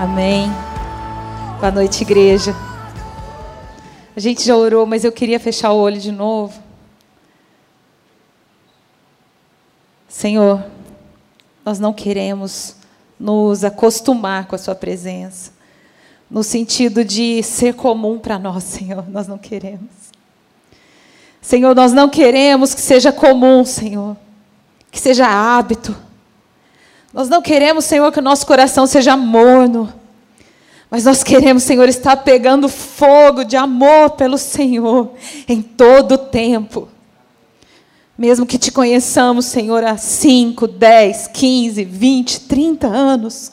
[0.00, 0.50] Amém.
[1.58, 2.56] Boa noite, igreja.
[4.16, 6.58] A gente já orou, mas eu queria fechar o olho de novo.
[10.08, 10.64] Senhor,
[11.62, 12.76] nós não queremos
[13.18, 15.52] nos acostumar com a Sua presença,
[16.30, 19.90] no sentido de ser comum para nós, Senhor, nós não queremos.
[21.42, 24.16] Senhor, nós não queremos que seja comum, Senhor,
[24.90, 25.94] que seja hábito.
[27.12, 29.92] Nós não queremos, Senhor, que o nosso coração seja morno.
[30.90, 35.12] Mas nós queremos, Senhor, estar pegando fogo de amor pelo Senhor
[35.48, 36.88] em todo o tempo.
[38.18, 43.52] Mesmo que te conheçamos, Senhor, há 5, 10, 15, 20, 30 anos,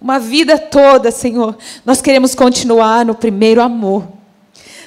[0.00, 4.06] uma vida toda, Senhor, nós queremos continuar no primeiro amor.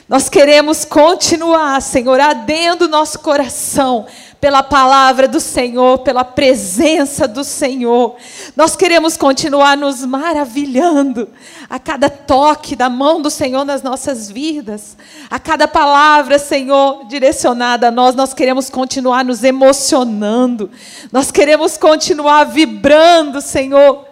[0.07, 4.05] Nós queremos continuar, Senhor, ardendo nosso coração
[4.39, 8.15] pela palavra do Senhor, pela presença do Senhor.
[8.55, 11.27] Nós queremos continuar nos maravilhando
[11.67, 14.95] a cada toque da mão do Senhor nas nossas vidas,
[15.27, 18.13] a cada palavra, Senhor, direcionada a nós.
[18.13, 20.69] Nós queremos continuar nos emocionando,
[21.11, 24.05] nós queremos continuar vibrando, Senhor,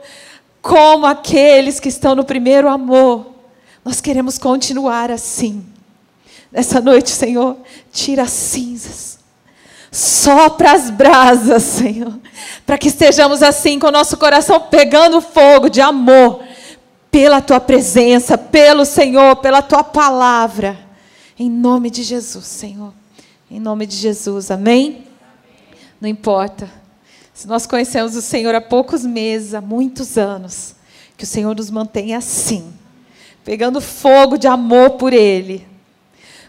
[0.60, 3.28] como aqueles que estão no primeiro amor.
[3.86, 5.73] Nós queremos continuar assim.
[6.54, 7.58] Nessa noite, Senhor,
[7.92, 9.14] tira as cinzas
[9.94, 12.20] Sopra as brasas, Senhor,
[12.66, 16.44] para que estejamos assim com o nosso coração pegando fogo de amor
[17.12, 20.80] pela tua presença, pelo Senhor, pela tua palavra.
[21.38, 22.92] Em nome de Jesus, Senhor.
[23.52, 25.06] Em nome de Jesus, amém?
[26.02, 26.68] Não importa.
[27.32, 30.74] Se nós conhecemos o Senhor há poucos meses, há muitos anos,
[31.16, 32.74] que o Senhor nos mantenha assim,
[33.46, 35.73] pegando fogo de amor por Ele.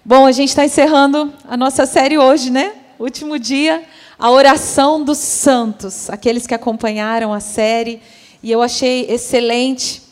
[0.07, 2.75] Bom, a gente está encerrando a nossa série hoje, né?
[2.99, 3.83] último dia,
[4.19, 8.03] a oração dos santos, aqueles que acompanharam a série,
[8.43, 10.03] e eu achei excelente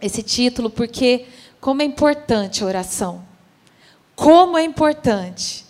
[0.00, 1.26] esse título, porque
[1.60, 3.24] como é importante a oração.
[4.14, 5.64] Como é importante.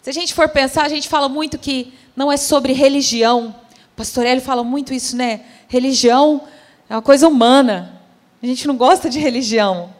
[0.00, 3.54] Se a gente for pensar, a gente fala muito que não é sobre religião.
[3.92, 5.42] O pastor Hélio fala muito isso, né?
[5.68, 6.40] Religião
[6.88, 8.00] é uma coisa humana.
[8.42, 9.94] A gente não gosta de religião.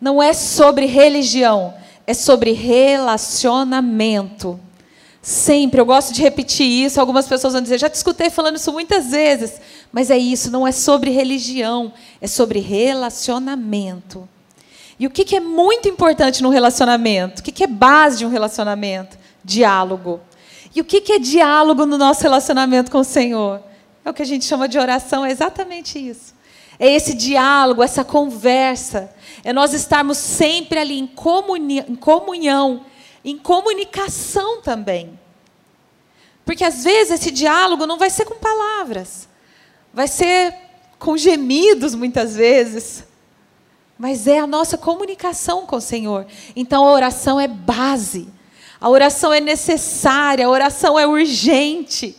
[0.00, 1.74] Não é sobre religião,
[2.06, 4.60] é sobre relacionamento.
[5.22, 7.00] Sempre, eu gosto de repetir isso.
[7.00, 9.60] Algumas pessoas vão dizer, já te escutei falando isso muitas vezes.
[9.92, 14.28] Mas é isso, não é sobre religião, é sobre relacionamento.
[14.98, 17.40] E o que, é muito importante no relacionamento?
[17.40, 19.16] O que, é base de um relacionamento?
[19.44, 20.20] Diálogo.
[20.74, 23.62] E o que é diálogo no nosso relacionamento com o Senhor?
[24.04, 26.34] É o que a gente chama de oração, é exatamente isso.
[26.78, 29.14] É esse diálogo, essa conversa.
[29.44, 32.84] É nós estarmos sempre ali em comunhão, em comunhão
[33.24, 35.18] em comunicação também.
[36.44, 39.28] Porque às vezes esse diálogo não vai ser com palavras,
[39.92, 40.54] vai ser
[40.98, 43.04] com gemidos muitas vezes,
[43.96, 46.26] mas é a nossa comunicação com o Senhor.
[46.56, 48.28] Então a oração é base,
[48.80, 52.16] a oração é necessária, a oração é urgente.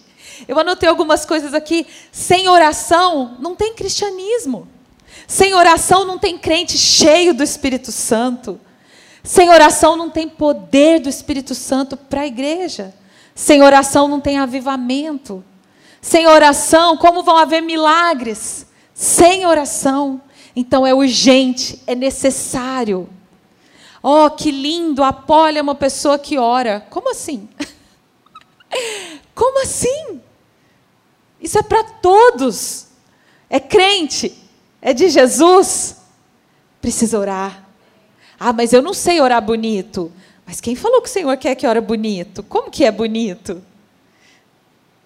[0.48, 1.86] Eu anotei algumas coisas aqui.
[2.12, 4.68] Sem oração não tem cristianismo.
[5.28, 8.60] Sem oração não tem crente cheio do Espírito Santo.
[9.24, 12.94] Sem oração não tem poder do Espírito Santo para a igreja.
[13.34, 15.44] Sem oração não tem avivamento.
[16.02, 18.66] Sem oração, como vão haver milagres?
[18.94, 20.22] Sem oração.
[20.56, 23.10] Então é urgente, é necessário.
[24.02, 25.02] Oh, que lindo!
[25.02, 25.16] A
[25.56, 26.86] é uma pessoa que ora.
[26.90, 27.48] Como assim?
[29.34, 30.22] Como assim?
[31.42, 32.88] Isso é para todos.
[33.50, 34.34] É crente,
[34.82, 35.98] é de Jesus.
[36.82, 37.64] Precisa orar.
[38.40, 40.12] Ah, mas eu não sei orar bonito.
[40.46, 42.44] Mas quem falou que o Senhor quer que ore bonito?
[42.44, 43.64] Como que é bonito?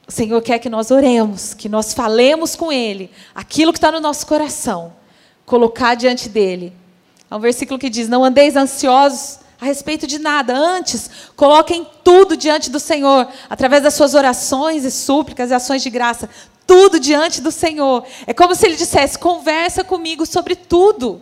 [0.07, 3.99] O Senhor quer que nós oremos, que nós falemos com Ele aquilo que está no
[3.99, 4.93] nosso coração,
[5.45, 6.73] colocar diante dele.
[7.29, 12.38] Há um versículo que diz: Não andeis ansiosos a respeito de nada, antes coloquem tudo
[12.38, 16.29] diante do Senhor, através das suas orações e súplicas e ações de graça,
[16.68, 18.06] tudo diante do Senhor.
[18.28, 21.22] É como se Ele dissesse: Conversa comigo sobre tudo.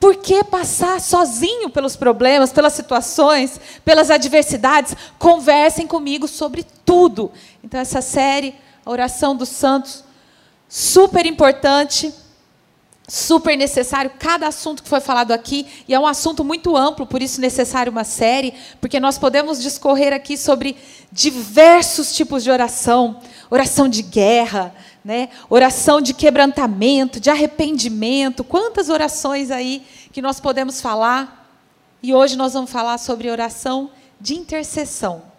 [0.00, 4.96] Por que passar sozinho pelos problemas, pelas situações, pelas adversidades?
[5.18, 7.30] Conversem comigo sobre tudo.
[7.62, 8.54] Então, essa série,
[8.84, 10.02] a oração dos santos,
[10.68, 12.12] super importante,
[13.12, 14.10] super necessário.
[14.18, 17.92] Cada assunto que foi falado aqui, e é um assunto muito amplo, por isso necessário
[17.92, 20.74] uma série, porque nós podemos discorrer aqui sobre
[21.12, 23.20] diversos tipos de oração:
[23.50, 24.74] oração de guerra,
[25.04, 25.28] né?
[25.50, 31.40] Oração de quebrantamento, de arrependimento, quantas orações aí que nós podemos falar.
[32.02, 35.31] E hoje nós vamos falar sobre oração de intercessão.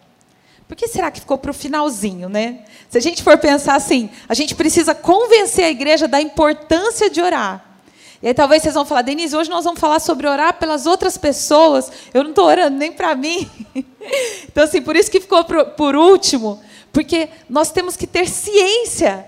[0.66, 2.64] Por que será que ficou para o finalzinho, né?
[2.88, 7.20] Se a gente for pensar assim, a gente precisa convencer a igreja da importância de
[7.20, 7.74] orar.
[8.22, 11.18] E aí talvez vocês vão falar, Denise, hoje nós vamos falar sobre orar pelas outras
[11.18, 11.92] pessoas.
[12.14, 13.50] Eu não estou orando nem para mim.
[14.48, 16.58] então, assim, por isso que ficou por, último,
[16.90, 19.26] porque nós temos que ter ciência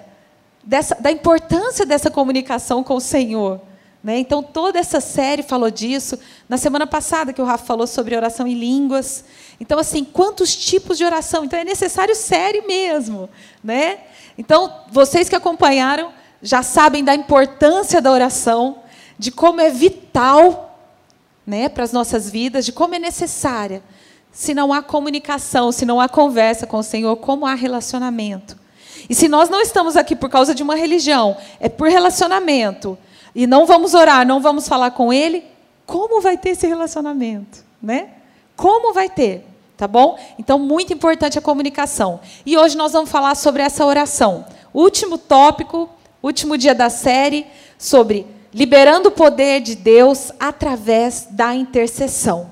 [0.64, 3.60] dessa, da importância dessa comunicação com o Senhor.
[4.06, 4.20] Né?
[4.20, 6.16] Então, toda essa série falou disso.
[6.48, 9.24] Na semana passada, que o Rafa falou sobre oração em línguas.
[9.58, 11.44] Então, assim, quantos tipos de oração?
[11.44, 13.28] Então, é necessário série mesmo.
[13.64, 13.98] Né?
[14.38, 18.78] Então, vocês que acompanharam já sabem da importância da oração,
[19.18, 20.78] de como é vital
[21.44, 23.82] né, para as nossas vidas, de como é necessária.
[24.30, 28.56] Se não há comunicação, se não há conversa com o Senhor, como há relacionamento.
[29.10, 32.96] E se nós não estamos aqui por causa de uma religião, é por relacionamento,
[33.36, 35.44] e não vamos orar, não vamos falar com ele,
[35.84, 38.08] como vai ter esse relacionamento, né?
[38.56, 39.46] Como vai ter,
[39.76, 40.18] tá bom?
[40.38, 42.18] Então muito importante a comunicação.
[42.46, 44.46] E hoje nós vamos falar sobre essa oração.
[44.72, 45.86] Último tópico,
[46.22, 47.46] último dia da série
[47.78, 52.50] sobre liberando o poder de Deus através da intercessão,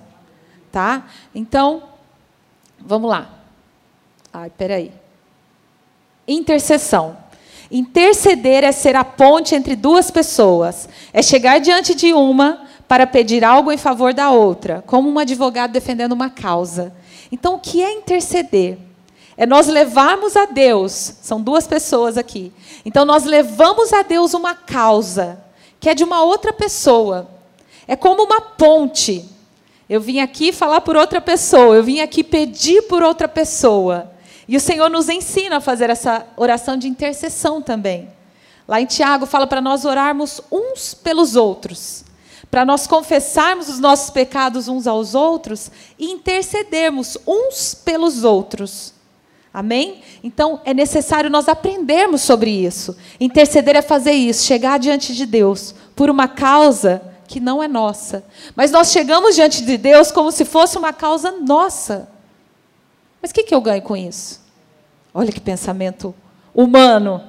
[0.71, 1.07] tá?
[1.35, 1.85] Então,
[2.79, 3.31] vamos lá.
[4.31, 4.93] Ai, peraí.
[6.29, 7.17] Intercessão.
[7.75, 13.45] Interceder é ser a ponte entre duas pessoas, é chegar diante de uma para pedir
[13.45, 16.95] algo em favor da outra, como um advogado defendendo uma causa.
[17.33, 18.79] Então, o que é interceder?
[19.37, 22.53] É nós levarmos a Deus, são duas pessoas aqui.
[22.85, 25.43] Então, nós levamos a Deus uma causa,
[25.81, 27.29] que é de uma outra pessoa.
[27.89, 29.29] É como uma ponte.
[29.89, 34.14] Eu vim aqui falar por outra pessoa, eu vim aqui pedir por outra pessoa.
[34.47, 38.09] E o Senhor nos ensina a fazer essa oração de intercessão também.
[38.67, 42.05] Lá em Tiago fala para nós orarmos uns pelos outros,
[42.51, 48.95] para nós confessarmos os nossos pecados uns aos outros e intercedermos uns pelos outros.
[49.53, 50.03] Amém?
[50.23, 52.97] Então é necessário nós aprendermos sobre isso.
[53.21, 58.25] Interceder é fazer isso, chegar diante de Deus por uma causa que não é nossa.
[58.57, 62.14] Mas nós chegamos diante de Deus como se fosse uma causa nossa.
[63.25, 64.39] Mas o que, que eu ganho com isso?
[65.15, 66.15] Olha que pensamento
[66.55, 67.25] humano.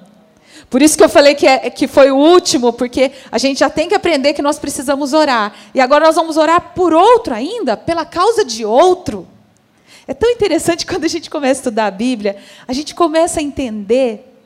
[0.69, 3.69] Por isso que eu falei que, é, que foi o último, porque a gente já
[3.69, 5.56] tem que aprender que nós precisamos orar.
[5.74, 9.25] E agora nós vamos orar por outro ainda, pela causa de outro.
[10.06, 12.36] É tão interessante quando a gente começa a estudar a Bíblia,
[12.68, 14.38] a gente começa a entender.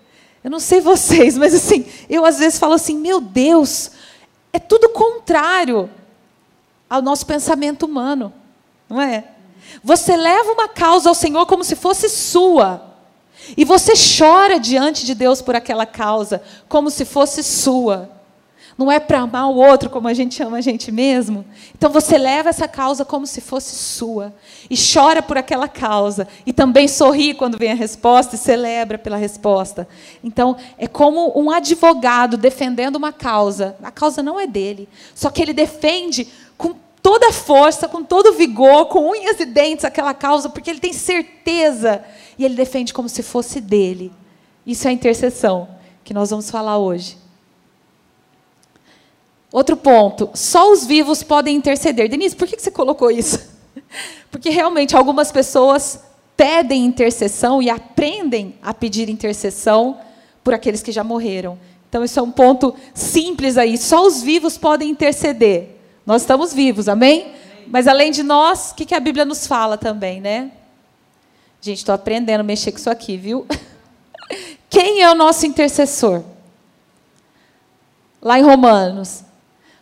[0.44, 3.90] Eu não sei vocês, mas assim, eu às vezes falo assim: meu Deus,
[4.54, 5.90] é tudo contrário
[6.88, 8.32] ao nosso pensamento humano,
[8.88, 9.24] não é?
[9.84, 12.82] Você leva uma causa ao Senhor como se fosse sua.
[13.58, 18.10] E você chora diante de Deus por aquela causa, como se fosse sua.
[18.80, 21.46] Não é para amar o outro como a gente ama a gente mesmo.
[21.78, 24.34] Então você leva essa causa como se fosse sua.
[24.70, 26.26] E chora por aquela causa.
[26.46, 29.86] E também sorri quando vem a resposta e celebra pela resposta.
[30.24, 33.76] Então é como um advogado defendendo uma causa.
[33.84, 34.88] A causa não é dele.
[35.14, 40.14] Só que ele defende com toda força, com todo vigor, com unhas e dentes aquela
[40.14, 42.04] causa, porque ele tem certeza
[42.38, 44.12] e ele defende como se fosse dele.
[44.66, 45.68] Isso é a intercessão
[46.04, 47.18] que nós vamos falar hoje.
[49.52, 52.08] Outro ponto, só os vivos podem interceder.
[52.08, 53.40] Denise, por que você colocou isso?
[54.30, 56.02] Porque realmente algumas pessoas
[56.38, 60.00] pedem intercessão e aprendem a pedir intercessão
[60.44, 61.58] por aqueles que já morreram.
[61.90, 63.76] Então, isso é um ponto simples aí.
[63.78, 65.79] Só os vivos podem interceder.
[66.06, 67.34] Nós estamos vivos, amém?
[67.68, 70.52] Mas além de nós, o que, que a Bíblia nos fala também, né?
[71.62, 73.46] Gente, estou aprendendo a mexer com isso aqui, viu?
[74.70, 76.24] Quem é o nosso intercessor?
[78.22, 79.24] Lá em Romanos.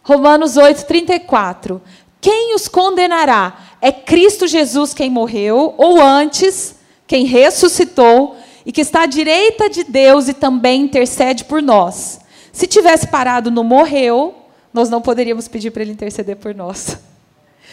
[0.04, 1.82] Romanos 8, 34.
[2.20, 3.58] Quem os condenará?
[3.82, 9.84] É Cristo Jesus quem morreu, ou antes, quem ressuscitou e que está à direita de
[9.84, 12.20] Deus e também intercede por nós.
[12.52, 14.36] Se tivesse parado no morreu,
[14.78, 16.98] nós não poderíamos pedir para ele interceder por nós.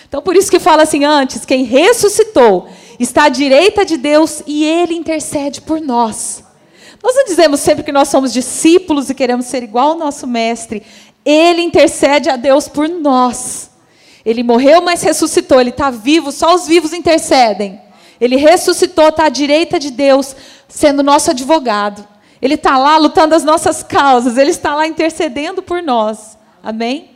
[0.09, 2.69] Então, por isso que fala assim antes: quem ressuscitou
[2.99, 6.43] está à direita de Deus e ele intercede por nós.
[7.03, 10.83] Nós não dizemos sempre que nós somos discípulos e queremos ser igual ao nosso mestre.
[11.25, 13.71] Ele intercede a Deus por nós.
[14.25, 15.61] Ele morreu, mas ressuscitou.
[15.61, 17.81] Ele está vivo, só os vivos intercedem.
[18.19, 20.35] Ele ressuscitou, está à direita de Deus,
[20.67, 22.07] sendo nosso advogado.
[22.41, 26.39] Ele está lá lutando as nossas causas, ele está lá intercedendo por nós.
[26.65, 27.11] Amém?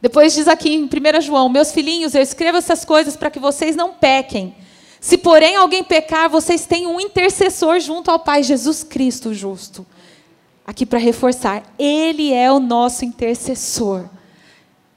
[0.00, 3.76] Depois diz aqui em 1 João: Meus filhinhos, eu escrevo essas coisas para que vocês
[3.76, 4.56] não pequem.
[5.00, 9.86] Se, porém, alguém pecar, vocês têm um intercessor junto ao Pai, Jesus Cristo justo.
[10.66, 14.08] Aqui para reforçar, Ele é o nosso intercessor.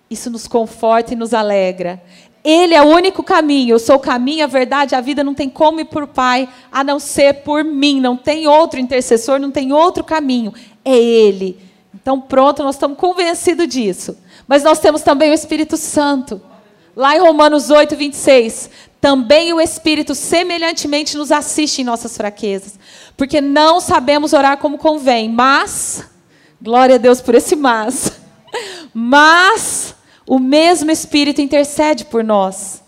[0.09, 2.01] Isso nos conforta e nos alegra.
[2.43, 3.73] Ele é o único caminho.
[3.73, 5.23] Eu sou o caminho, a verdade, a vida.
[5.23, 7.99] Não tem como ir por Pai a não ser por mim.
[7.99, 10.53] Não tem outro intercessor, não tem outro caminho.
[10.83, 11.59] É Ele.
[12.05, 14.15] Então, pronto, nós estamos convencidos disso.
[14.47, 16.39] Mas nós temos também o Espírito Santo.
[16.95, 18.69] Lá em Romanos 8, 26.
[19.01, 22.77] Também o Espírito semelhantemente nos assiste em nossas fraquezas.
[23.17, 25.27] Porque não sabemos orar como convém.
[25.27, 26.07] Mas,
[26.61, 28.11] glória a Deus por esse mas.
[28.93, 29.95] Mas
[30.27, 32.83] o mesmo Espírito intercede por nós,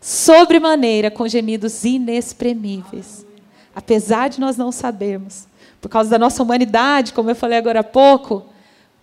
[0.00, 3.24] sobremaneira com gemidos inexprimíveis.
[3.72, 5.46] Apesar de nós não sabermos,
[5.80, 8.55] por causa da nossa humanidade, como eu falei agora há pouco,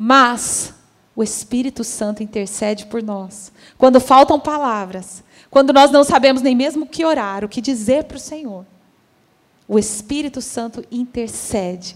[0.05, 0.74] mas
[1.15, 3.53] o Espírito Santo intercede por nós.
[3.77, 8.03] Quando faltam palavras, quando nós não sabemos nem mesmo o que orar, o que dizer
[8.03, 8.65] para o Senhor,
[9.65, 11.95] o Espírito Santo intercede.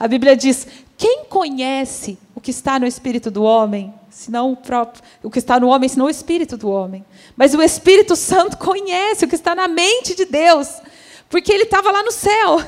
[0.00, 5.04] A Bíblia diz: quem conhece o que está no espírito do homem, senão o próprio,
[5.22, 7.04] o que está no homem, senão o espírito do homem.
[7.36, 10.80] Mas o Espírito Santo conhece o que está na mente de Deus,
[11.28, 12.62] porque ele estava lá no céu.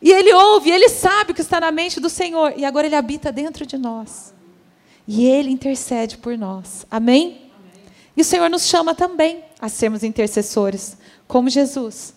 [0.00, 2.96] E ele ouve, ele sabe o que está na mente do Senhor, e agora ele
[2.96, 4.34] habita dentro de nós.
[5.06, 6.86] E ele intercede por nós.
[6.90, 7.50] Amém?
[7.56, 7.82] Amém.
[8.16, 12.14] E o Senhor nos chama também a sermos intercessores, como Jesus.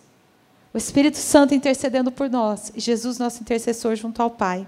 [0.72, 4.66] O Espírito Santo intercedendo por nós e Jesus, nosso intercessor, junto ao Pai.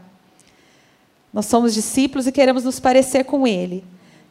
[1.32, 3.84] Nós somos discípulos e queremos nos parecer com Ele.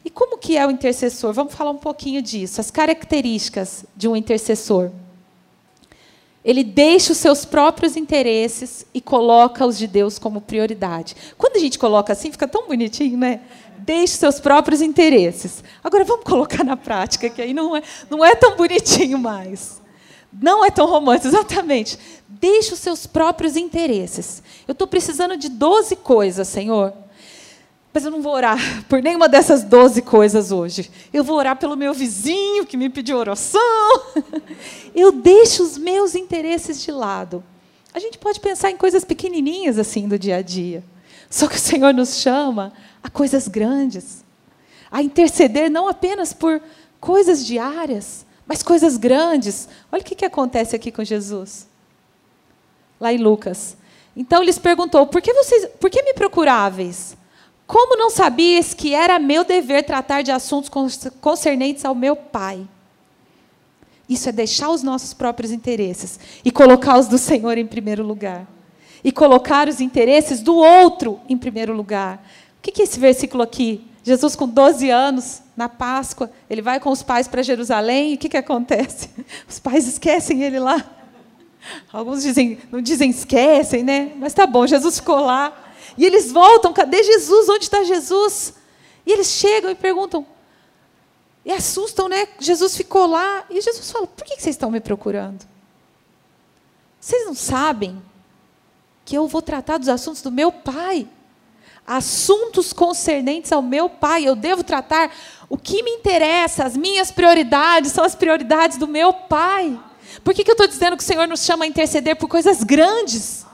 [0.04, 1.32] E como que é o intercessor?
[1.32, 2.60] Vamos falar um pouquinho disso.
[2.60, 4.90] As características de um intercessor.
[6.46, 11.16] Ele deixa os seus próprios interesses e coloca os de Deus como prioridade.
[11.36, 13.40] Quando a gente coloca assim, fica tão bonitinho, né?
[13.78, 15.64] Deixe seus próprios interesses.
[15.82, 19.82] Agora vamos colocar na prática, que aí não é, não é tão bonitinho mais.
[20.32, 21.98] Não é tão romântico, exatamente.
[22.28, 24.40] Deixe os seus próprios interesses.
[24.68, 26.92] Eu estou precisando de 12 coisas, Senhor.
[27.96, 28.58] Mas eu não vou orar
[28.90, 30.90] por nenhuma dessas 12 coisas hoje.
[31.14, 33.58] Eu vou orar pelo meu vizinho que me pediu oração.
[34.94, 37.42] Eu deixo os meus interesses de lado.
[37.94, 40.84] A gente pode pensar em coisas pequenininhas assim do dia a dia.
[41.30, 42.70] Só que o Senhor nos chama
[43.02, 44.22] a coisas grandes.
[44.90, 46.60] A interceder não apenas por
[47.00, 49.70] coisas diárias, mas coisas grandes.
[49.90, 51.66] Olha o que, que acontece aqui com Jesus.
[53.00, 53.74] Lá em Lucas.
[54.14, 57.16] Então lhes perguntou: por que, vocês, por que me procuráveis?
[57.66, 60.70] Como não sabias que era meu dever tratar de assuntos
[61.20, 62.66] concernentes ao meu Pai?
[64.08, 68.46] Isso é deixar os nossos próprios interesses e colocar os do Senhor em primeiro lugar.
[69.02, 72.24] E colocar os interesses do outro em primeiro lugar.
[72.58, 73.84] O que é esse versículo aqui?
[74.02, 78.18] Jesus, com 12 anos, na Páscoa, ele vai com os pais para Jerusalém, e o
[78.18, 79.10] que, que acontece?
[79.48, 80.84] Os pais esquecem ele lá.
[81.92, 84.12] Alguns dizem, não dizem esquecem, né?
[84.16, 85.52] Mas tá bom, Jesus ficou lá.
[85.96, 87.48] E eles voltam, cadê Jesus?
[87.48, 88.54] Onde está Jesus?
[89.04, 90.26] E eles chegam e perguntam,
[91.44, 92.28] e assustam, né?
[92.40, 93.44] Jesus ficou lá.
[93.48, 95.46] E Jesus fala: por que vocês estão me procurando?
[97.00, 98.02] Vocês não sabem
[99.04, 101.08] que eu vou tratar dos assuntos do meu pai?
[101.86, 104.24] assuntos concernentes ao meu pai.
[104.26, 105.14] Eu devo tratar
[105.48, 109.78] o que me interessa, as minhas prioridades são as prioridades do meu pai.
[110.24, 112.64] Por que, que eu estou dizendo que o Senhor nos chama a interceder por coisas
[112.64, 113.45] grandes?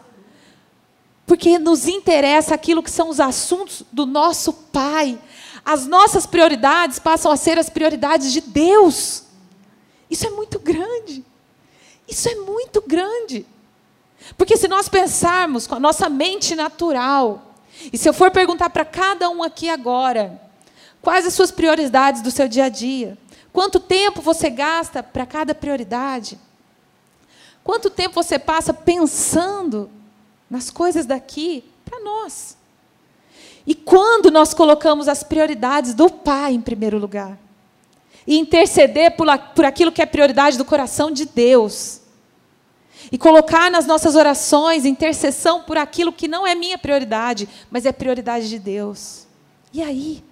[1.27, 5.19] Porque nos interessa aquilo que são os assuntos do nosso pai.
[5.65, 9.25] As nossas prioridades passam a ser as prioridades de Deus.
[10.11, 11.25] Isso é muito grande.
[12.09, 13.47] Isso é muito grande.
[14.37, 17.55] Porque se nós pensarmos com a nossa mente natural,
[17.93, 20.41] e se eu for perguntar para cada um aqui agora,
[21.01, 23.17] quais as suas prioridades do seu dia a dia?
[23.53, 26.39] Quanto tempo você gasta para cada prioridade?
[27.63, 29.91] Quanto tempo você passa pensando
[30.53, 32.59] nas coisas daqui para nós?
[33.67, 37.39] E quando nós colocamos as prioridades do Pai em primeiro lugar?
[38.27, 42.03] E interceder por, por aquilo que é prioridade do coração de Deus
[43.11, 47.93] e colocar nas nossas orações intercessão por aquilo que não é minha prioridade, mas é
[47.93, 49.27] prioridade de Deus.
[49.73, 50.23] E aí?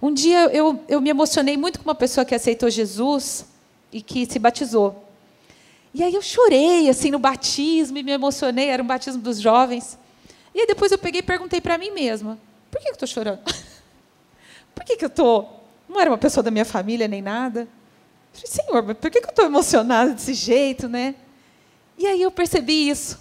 [0.00, 3.44] Um dia eu, eu me emocionei muito com uma pessoa que aceitou Jesus
[3.92, 5.11] e que se batizou.
[5.94, 9.98] E aí eu chorei assim no batismo e me emocionei, era um batismo dos jovens.
[10.54, 12.38] E aí depois eu peguei e perguntei para mim mesma:
[12.70, 13.40] por que eu estou chorando?
[14.74, 15.60] por que, que eu estou.
[15.88, 17.60] Não era uma pessoa da minha família nem nada.
[17.62, 21.14] Eu falei, Senhor, mas por que, que eu estou emocionada desse jeito, né?
[21.98, 23.20] E aí eu percebi isso.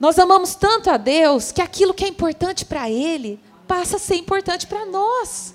[0.00, 4.16] Nós amamos tanto a Deus que aquilo que é importante para Ele passa a ser
[4.16, 5.54] importante para nós.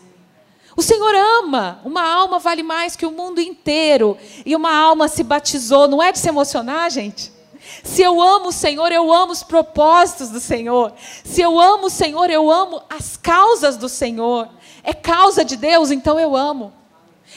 [0.76, 4.18] O Senhor ama, uma alma vale mais que o mundo inteiro.
[4.46, 7.32] E uma alma se batizou, não é de se emocionar, gente?
[7.84, 10.94] Se eu amo o Senhor, eu amo os propósitos do Senhor.
[11.24, 14.50] Se eu amo o Senhor, eu amo as causas do Senhor.
[14.84, 16.74] É causa de Deus, então eu amo.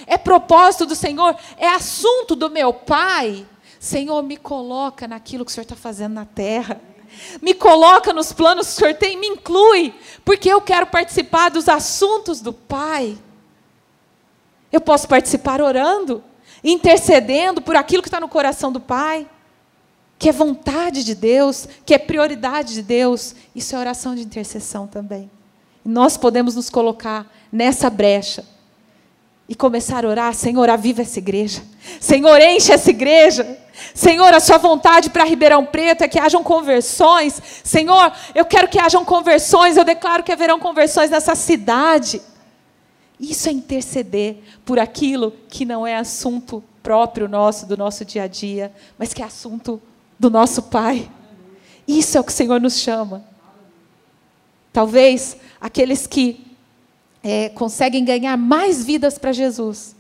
[0.07, 1.37] É propósito do Senhor?
[1.57, 3.47] É assunto do meu Pai?
[3.79, 6.81] Senhor, me coloca naquilo que o Senhor está fazendo na terra.
[7.41, 9.95] Me coloca nos planos que o Senhor tem, me inclui,
[10.25, 13.17] porque eu quero participar dos assuntos do Pai.
[14.73, 16.23] Eu posso participar orando,
[16.63, 19.27] intercedendo por aquilo que está no coração do Pai,
[20.19, 23.35] que é vontade de Deus, que é prioridade de Deus.
[23.55, 25.31] Isso é oração de intercessão também.
[25.85, 28.45] Nós podemos nos colocar nessa brecha
[29.49, 31.63] e começar a orar: Senhor, aviva essa igreja.
[32.01, 33.59] Senhor, enche essa igreja.
[33.95, 37.41] Senhor, a sua vontade para Ribeirão Preto é que hajam conversões.
[37.63, 39.77] Senhor, eu quero que hajam conversões.
[39.77, 42.21] Eu declaro que haverão conversões nessa cidade.
[43.19, 48.27] Isso é interceder por aquilo que não é assunto próprio nosso, do nosso dia a
[48.27, 49.81] dia, mas que é assunto
[50.19, 51.11] do nosso Pai.
[51.87, 53.25] Isso é o que o Senhor nos chama.
[54.73, 56.45] Talvez aqueles que
[57.23, 59.95] é, conseguem ganhar mais vidas para Jesus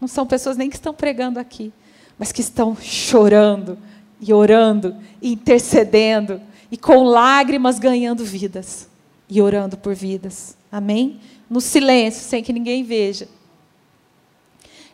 [0.00, 1.72] não são pessoas nem que estão pregando aqui,
[2.18, 3.78] mas que estão chorando
[4.20, 6.40] e orando e intercedendo
[6.70, 8.88] e com lágrimas ganhando vidas
[9.28, 10.56] e orando por vidas.
[10.70, 11.20] Amém?
[11.48, 13.28] No silêncio, sem que ninguém veja.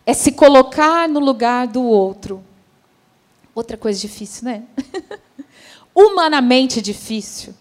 [0.05, 2.43] É se colocar no lugar do outro.
[3.55, 4.65] Outra coisa difícil, né?
[5.95, 7.55] Humanamente difícil.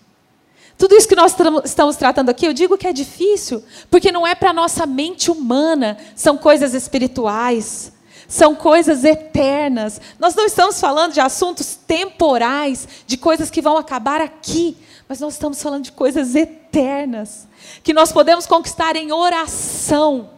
[0.77, 1.35] Tudo isso que nós
[1.65, 5.29] estamos tratando aqui, eu digo que é difícil, porque não é para a nossa mente
[5.29, 7.91] humana, são coisas espirituais
[8.29, 9.99] são coisas eternas.
[10.19, 14.77] Nós não estamos falando de assuntos temporais, de coisas que vão acabar aqui,
[15.09, 17.47] mas nós estamos falando de coisas eternas,
[17.83, 20.29] que nós podemos conquistar em oração.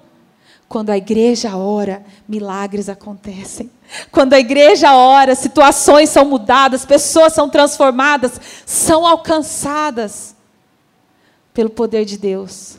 [0.69, 3.69] Quando a igreja ora, milagres acontecem.
[4.09, 10.33] Quando a igreja ora, situações são mudadas, pessoas são transformadas, são alcançadas
[11.53, 12.77] pelo poder de Deus.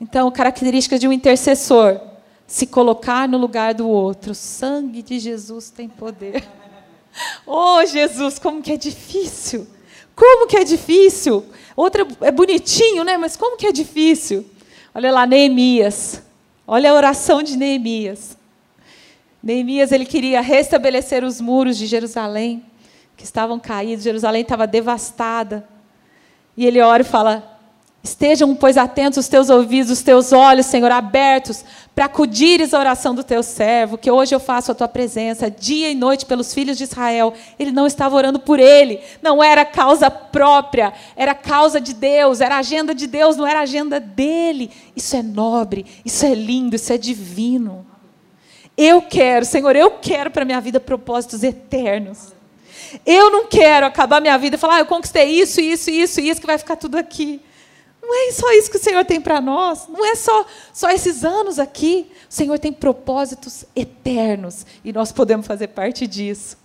[0.00, 2.11] Então, características de um intercessor
[2.46, 4.32] se colocar no lugar do outro.
[4.32, 6.44] O sangue de Jesus tem poder.
[7.46, 9.66] Oh, Jesus, como que é difícil.
[10.16, 11.44] Como que é difícil.
[11.76, 13.18] Outra é bonitinho, né?
[13.18, 14.46] Mas como que é difícil.
[14.94, 16.22] Olha lá, Neemias.
[16.66, 18.36] Olha a oração de Neemias.
[19.42, 22.64] Neemias ele queria restabelecer os muros de Jerusalém,
[23.16, 24.04] que estavam caídos.
[24.04, 25.68] Jerusalém estava devastada.
[26.56, 27.51] E ele ora e fala:
[28.02, 33.14] Estejam, pois, atentos os teus ouvidos, os teus olhos, Senhor, abertos, para acudires à oração
[33.14, 36.76] do teu servo, que hoje eu faço a tua presença, dia e noite, pelos filhos
[36.76, 37.32] de Israel.
[37.56, 42.56] Ele não estava orando por ele, não era causa própria, era causa de Deus, era
[42.56, 44.72] agenda de Deus, não era agenda dele.
[44.96, 47.86] Isso é nobre, isso é lindo, isso é divino.
[48.76, 52.32] Eu quero, Senhor, eu quero para a minha vida propósitos eternos.
[53.06, 56.40] Eu não quero acabar minha vida e falar, ah, eu conquistei isso, isso, isso, isso,
[56.40, 57.40] que vai ficar tudo aqui.
[58.02, 59.86] Não é só isso que o Senhor tem para nós.
[59.88, 62.10] Não é só, só esses anos aqui.
[62.28, 64.66] O Senhor tem propósitos eternos.
[64.84, 66.58] E nós podemos fazer parte disso.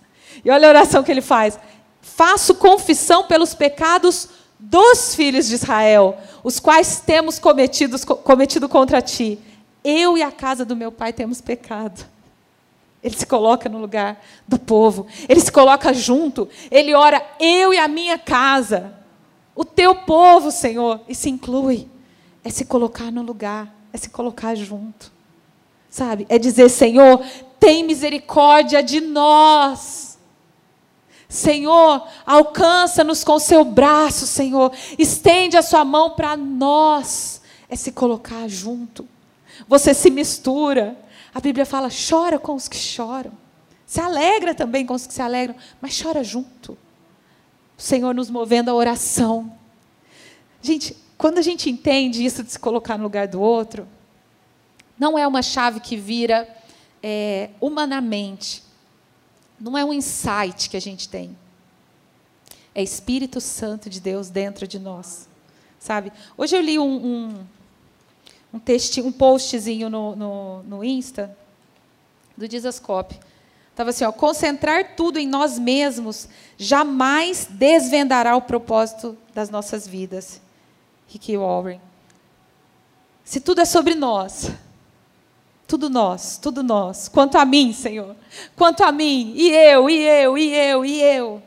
[0.44, 1.58] E olha a oração que ele faz.
[2.02, 9.38] Faço confissão pelos pecados dos filhos de Israel, os quais temos cometidos, cometido contra ti.
[9.84, 12.04] Eu e a casa do meu pai temos pecado.
[13.02, 15.06] Ele se coloca no lugar do povo.
[15.28, 16.48] Ele se coloca junto.
[16.68, 18.97] Ele ora, eu e a minha casa
[19.58, 21.88] o teu povo, Senhor, e se inclui.
[22.44, 25.10] É se colocar no lugar, é se colocar junto.
[25.90, 26.26] Sabe?
[26.28, 27.20] É dizer, Senhor,
[27.58, 30.16] tem misericórdia de nós.
[31.28, 34.70] Senhor, alcança-nos com o seu braço, Senhor.
[34.96, 37.42] Estende a sua mão para nós.
[37.68, 39.08] É se colocar junto.
[39.66, 40.96] Você se mistura.
[41.34, 43.32] A Bíblia fala: chora com os que choram.
[43.84, 46.78] Se alegra também com os que se alegram, mas chora junto.
[47.78, 49.56] O Senhor nos movendo à oração.
[50.60, 53.86] Gente, quando a gente entende isso de se colocar no lugar do outro,
[54.98, 56.48] não é uma chave que vira
[57.00, 58.64] é, humanamente.
[59.60, 61.36] Não é um insight que a gente tem.
[62.74, 65.28] É Espírito Santo de Deus dentro de nós.
[65.78, 66.12] Sabe?
[66.36, 67.46] Hoje eu li um, um,
[68.54, 71.36] um, texto, um postzinho no, no, no Insta
[72.36, 73.18] do Dizascope.
[73.78, 80.40] Estava assim, ó, concentrar tudo em nós mesmos jamais desvendará o propósito das nossas vidas.
[81.06, 81.80] Ricky Warren.
[83.24, 84.50] Se tudo é sobre nós,
[85.64, 87.06] tudo nós, tudo nós.
[87.06, 88.16] Quanto a mim, Senhor.
[88.56, 91.42] Quanto a mim, e eu, e eu, e eu, e eu.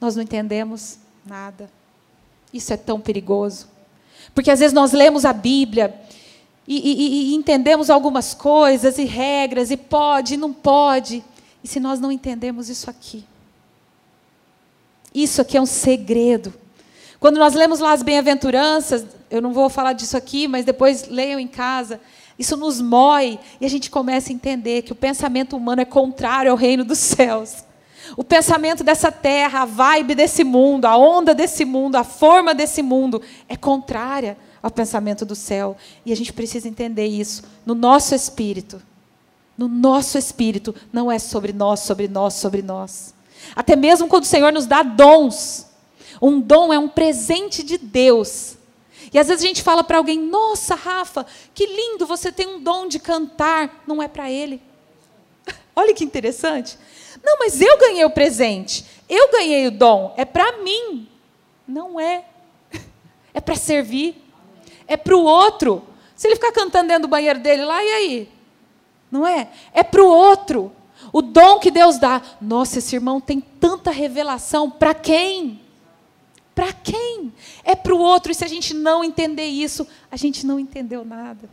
[0.00, 1.68] Nós não entendemos nada.
[2.52, 3.66] Isso é tão perigoso.
[4.32, 5.92] Porque às vezes nós lemos a Bíblia
[6.68, 11.24] e, e, e entendemos algumas coisas e regras, e pode, e não pode.
[11.62, 13.24] E se nós não entendemos isso aqui?
[15.14, 16.52] Isso aqui é um segredo.
[17.20, 21.38] Quando nós lemos lá as bem-aventuranças, eu não vou falar disso aqui, mas depois leiam
[21.38, 22.00] em casa.
[22.38, 26.50] Isso nos mói e a gente começa a entender que o pensamento humano é contrário
[26.50, 27.64] ao reino dos céus.
[28.16, 32.82] O pensamento dessa terra, a vibe desse mundo, a onda desse mundo, a forma desse
[32.82, 35.76] mundo é contrária ao pensamento do céu.
[36.04, 38.82] E a gente precisa entender isso no nosso espírito.
[39.56, 43.14] No nosso espírito, não é sobre nós, sobre nós, sobre nós.
[43.54, 45.66] Até mesmo quando o Senhor nos dá dons.
[46.20, 48.56] Um dom é um presente de Deus.
[49.12, 52.62] E às vezes a gente fala para alguém: Nossa, Rafa, que lindo, você tem um
[52.62, 53.82] dom de cantar.
[53.86, 54.62] Não é para ele.
[55.76, 56.78] Olha que interessante.
[57.22, 58.84] Não, mas eu ganhei o presente.
[59.08, 60.14] Eu ganhei o dom.
[60.16, 61.08] É para mim.
[61.66, 62.24] Não é.
[63.34, 64.22] É para servir.
[64.86, 65.82] É para o outro.
[66.14, 68.28] Se ele ficar cantando dentro do banheiro dele lá, e aí?
[69.12, 69.50] Não é?
[69.74, 70.72] É para o outro.
[71.12, 72.22] O dom que Deus dá.
[72.40, 74.70] Nossa, esse irmão tem tanta revelação.
[74.70, 75.60] Para quem?
[76.54, 77.30] Para quem?
[77.62, 78.32] É para o outro.
[78.32, 81.48] E se a gente não entender isso, a gente não entendeu nada.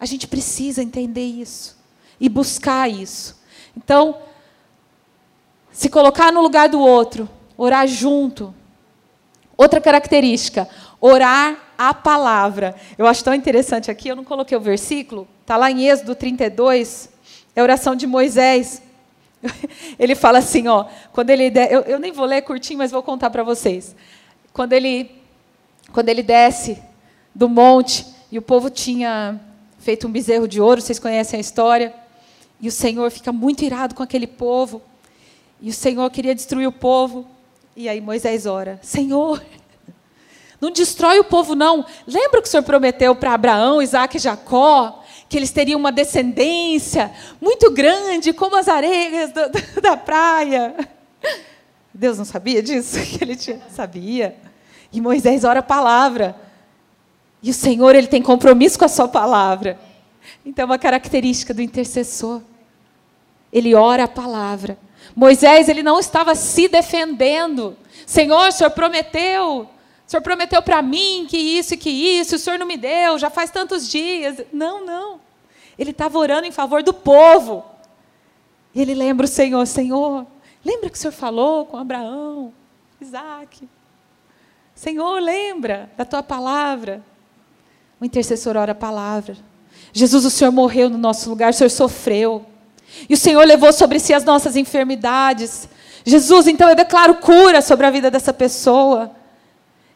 [0.00, 1.78] A gente precisa entender isso
[2.18, 3.40] e buscar isso.
[3.76, 4.18] Então,
[5.70, 8.52] se colocar no lugar do outro, orar junto.
[9.56, 10.68] Outra característica,
[11.00, 12.74] orar a palavra.
[12.98, 17.08] Eu acho tão interessante aqui, eu não coloquei o versículo, está lá em Êxodo 32,
[17.54, 18.82] é a oração de Moisés.
[19.96, 23.30] Ele fala assim, ó, quando ele eu, eu nem vou ler curtinho, mas vou contar
[23.30, 23.94] para vocês.
[24.52, 25.12] Quando ele
[25.92, 26.82] quando ele desce
[27.32, 29.40] do monte e o povo tinha
[29.78, 31.94] feito um bezerro de ouro, vocês conhecem a história,
[32.60, 34.82] e o Senhor fica muito irado com aquele povo.
[35.60, 37.26] E o Senhor queria destruir o povo.
[37.76, 39.42] E aí Moisés ora: Senhor,
[40.60, 41.84] não destrói o povo, não.
[42.06, 47.12] Lembra que o Senhor prometeu para Abraão, Isaac e Jacó que eles teriam uma descendência
[47.40, 49.48] muito grande, como as areias da,
[49.80, 50.74] da praia?
[51.92, 52.98] Deus não sabia disso?
[53.18, 54.36] Que ele tinha, sabia.
[54.90, 56.34] E Moisés ora a palavra.
[57.42, 59.78] E o Senhor, ele tem compromisso com a sua palavra.
[60.44, 62.40] Então, é uma característica do intercessor.
[63.52, 64.78] Ele ora a palavra.
[65.14, 67.76] Moisés, ele não estava se defendendo.
[68.06, 69.68] Senhor, o Senhor prometeu.
[70.08, 73.18] O Senhor prometeu para mim que isso e que isso, o Senhor não me deu,
[73.18, 74.40] já faz tantos dias.
[74.50, 75.20] Não, não.
[75.78, 77.62] Ele estava orando em favor do povo.
[78.74, 80.26] E ele lembra o Senhor, Senhor,
[80.64, 82.54] lembra que o Senhor falou com Abraão,
[82.98, 83.68] Isaac.
[84.74, 87.02] Senhor, lembra da tua palavra.
[88.00, 89.36] O intercessor ora a palavra.
[89.92, 92.46] Jesus, o Senhor morreu no nosso lugar, o Senhor sofreu.
[93.10, 95.68] E o Senhor levou sobre si as nossas enfermidades.
[96.02, 99.17] Jesus, então eu declaro cura sobre a vida dessa pessoa.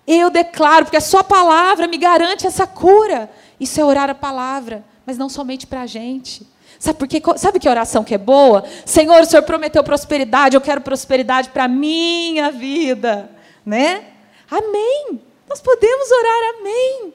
[0.07, 3.31] Eu declaro, porque a Sua palavra me garante essa cura.
[3.59, 6.47] Isso é orar a palavra, mas não somente para a gente.
[6.79, 7.23] Sabe, por quê?
[7.37, 8.65] Sabe que oração que é boa?
[8.85, 13.31] Senhor, o Senhor prometeu prosperidade, eu quero prosperidade para a minha vida.
[13.65, 14.05] Né?
[14.51, 15.21] Amém.
[15.49, 17.15] Nós podemos orar amém.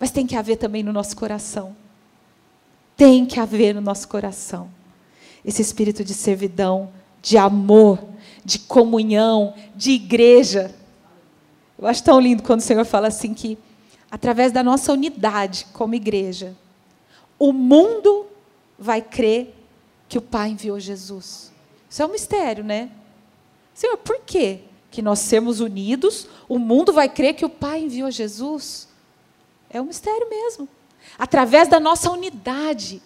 [0.00, 1.76] Mas tem que haver também no nosso coração.
[2.96, 4.70] Tem que haver no nosso coração
[5.44, 6.90] esse espírito de servidão,
[7.20, 7.98] de amor,
[8.44, 10.74] de comunhão, de igreja.
[11.82, 13.58] Eu acho tão lindo quando o Senhor fala assim que,
[14.08, 16.56] através da nossa unidade como igreja,
[17.36, 18.26] o mundo
[18.78, 19.52] vai crer
[20.08, 21.52] que o Pai enviou Jesus.
[21.90, 22.88] Isso é um mistério, né?
[23.74, 24.60] Senhor, por quê?
[24.92, 28.86] Que nós sermos unidos, o mundo vai crer que o Pai enviou Jesus.
[29.68, 30.68] É um mistério mesmo.
[31.18, 33.02] Através da nossa unidade.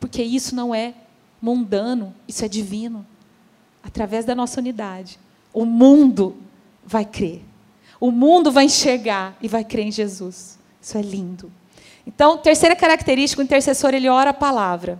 [0.00, 0.94] Porque isso não é
[1.40, 3.06] mundano, isso é divino.
[3.84, 5.16] Através da nossa unidade,
[5.52, 6.36] o mundo
[6.84, 7.53] vai crer.
[8.00, 10.58] O mundo vai enxergar e vai crer em Jesus.
[10.80, 11.50] Isso é lindo.
[12.06, 14.98] Então, terceira característica, o intercessor ele ora a palavra.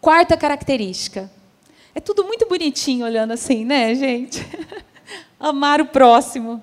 [0.00, 1.30] Quarta característica.
[1.94, 4.46] É tudo muito bonitinho olhando assim, né, gente?
[5.40, 6.62] Amar o próximo.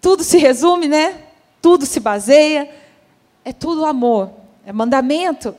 [0.00, 1.22] Tudo se resume, né?
[1.60, 2.70] Tudo se baseia.
[3.44, 4.30] É tudo amor.
[4.64, 5.54] É mandamento.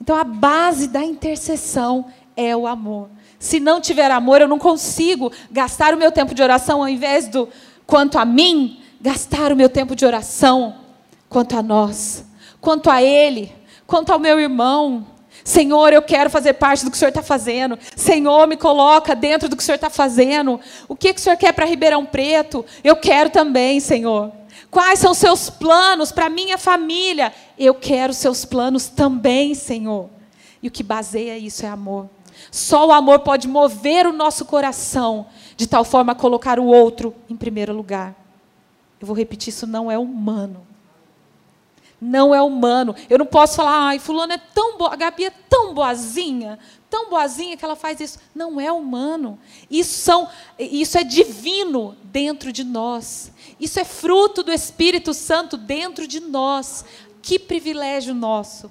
[0.00, 3.08] Então a base da intercessão é o amor.
[3.38, 7.28] Se não tiver amor, eu não consigo gastar o meu tempo de oração ao invés
[7.28, 7.48] do
[7.86, 10.76] quanto a mim, gastar o meu tempo de oração
[11.28, 12.24] quanto a nós,
[12.60, 13.52] quanto a Ele,
[13.86, 15.06] quanto ao meu irmão.
[15.44, 17.78] Senhor, eu quero fazer parte do que o Senhor está fazendo.
[17.96, 20.60] Senhor, me coloca dentro do que o Senhor está fazendo.
[20.86, 22.64] O que, que o Senhor quer para Ribeirão Preto?
[22.84, 24.30] Eu quero também, Senhor.
[24.70, 27.32] Quais são os seus planos para minha família?
[27.58, 30.08] Eu quero seus planos também, Senhor.
[30.62, 32.08] E o que baseia isso é amor.
[32.50, 35.26] Só o amor pode mover o nosso coração
[35.56, 38.14] de tal forma a colocar o outro em primeiro lugar.
[39.00, 40.66] Eu vou repetir, isso não é humano.
[42.00, 42.94] Não é humano.
[43.08, 46.58] Eu não posso falar, ai, fulano é tão boa, a Gabi é tão boazinha,
[46.90, 48.18] tão boazinha que ela faz isso.
[48.34, 49.38] Não é humano.
[49.70, 50.28] Isso, são,
[50.58, 53.32] isso é divino dentro de nós.
[53.58, 56.84] Isso é fruto do Espírito Santo dentro de nós.
[57.22, 58.70] Que privilégio nosso.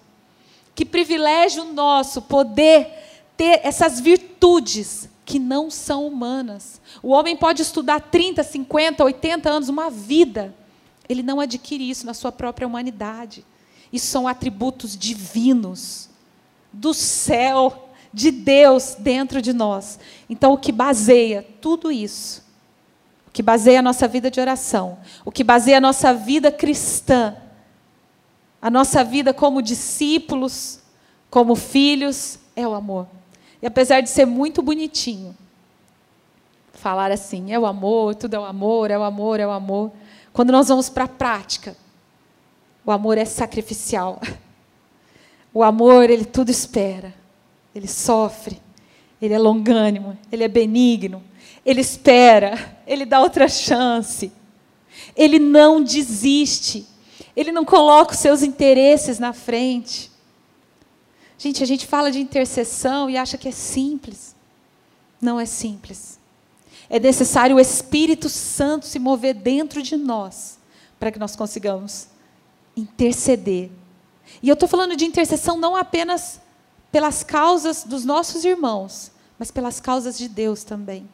[0.75, 3.10] Que privilégio nosso poder
[3.41, 6.79] ter essas virtudes que não são humanas.
[7.01, 10.53] O homem pode estudar 30, 50, 80 anos, uma vida
[11.09, 13.43] ele não adquire isso na sua própria humanidade.
[13.91, 16.07] Isso são atributos divinos,
[16.71, 19.99] do céu, de Deus dentro de nós.
[20.29, 22.43] Então, o que baseia tudo isso,
[23.27, 27.35] o que baseia a nossa vida de oração, o que baseia a nossa vida cristã,
[28.61, 30.79] a nossa vida como discípulos,
[31.27, 33.07] como filhos, é o amor.
[33.61, 35.35] E apesar de ser muito bonitinho,
[36.73, 39.91] falar assim, é o amor, tudo é o amor, é o amor, é o amor.
[40.33, 41.75] Quando nós vamos para a prática,
[42.85, 44.19] o amor é sacrificial.
[45.53, 47.13] O amor, ele tudo espera.
[47.75, 48.61] Ele sofre.
[49.21, 50.17] Ele é longânimo.
[50.31, 51.21] Ele é benigno.
[51.65, 52.77] Ele espera.
[52.87, 54.31] Ele dá outra chance.
[55.15, 56.87] Ele não desiste.
[57.35, 60.10] Ele não coloca os seus interesses na frente.
[61.41, 64.35] Gente, a gente fala de intercessão e acha que é simples.
[65.19, 66.21] Não é simples
[66.91, 70.59] é necessário o Espírito Santo se mover dentro de nós
[70.99, 72.07] para que nós consigamos
[72.75, 73.71] interceder.
[74.43, 76.41] E eu estou falando de intercessão não apenas
[76.91, 81.09] pelas causas dos nossos irmãos, mas pelas causas de Deus também.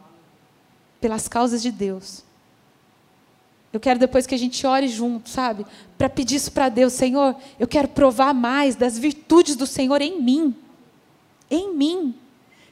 [0.99, 2.23] Pelas causas de Deus.
[3.71, 5.65] Eu quero depois que a gente ore junto, sabe?
[5.97, 10.21] Para pedir isso para Deus, Senhor, eu quero provar mais das virtudes do Senhor em
[10.21, 10.55] mim.
[11.49, 12.15] Em mim.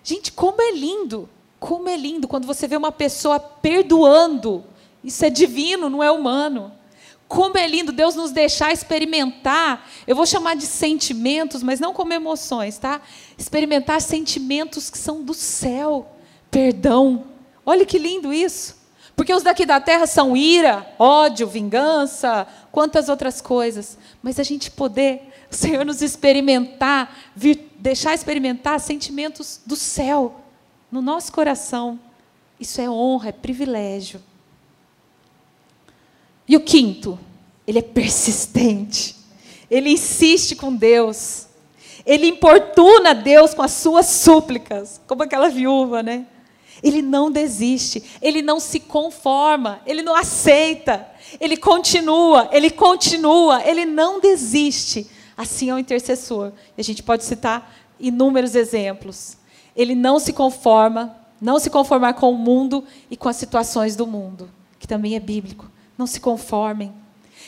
[0.04, 1.30] Gente, como é lindo
[1.66, 4.64] como é lindo quando você vê uma pessoa perdoando.
[5.04, 6.72] Isso é divino, não é humano.
[7.28, 9.90] Como é lindo Deus nos deixar experimentar.
[10.06, 13.02] Eu vou chamar de sentimentos, mas não como emoções, tá?
[13.36, 16.08] Experimentar sentimentos que são do céu.
[16.52, 17.26] Perdão.
[17.66, 18.78] Olha que lindo isso.
[19.16, 23.98] Porque os daqui da terra são ira, ódio, vingança, quantas outras coisas.
[24.22, 30.42] Mas a gente poder, o Senhor nos experimentar, vir, deixar experimentar sentimentos do céu
[30.92, 32.00] no nosso coração.
[32.60, 34.22] Isso é honra, é privilégio.
[36.48, 37.18] E o quinto,
[37.66, 39.16] ele é persistente.
[39.72, 41.48] Ele insiste com Deus.
[42.06, 46.28] Ele importuna Deus com as suas súplicas, como aquela viúva, né?
[46.86, 53.86] Ele não desiste, ele não se conforma, ele não aceita, ele continua, ele continua, ele
[53.86, 55.10] não desiste.
[55.36, 56.52] Assim é o intercessor.
[56.78, 59.36] E a gente pode citar inúmeros exemplos.
[59.76, 64.06] Ele não se conforma, não se conformar com o mundo e com as situações do
[64.06, 65.72] mundo, que também é bíblico.
[65.98, 66.94] Não se conformem.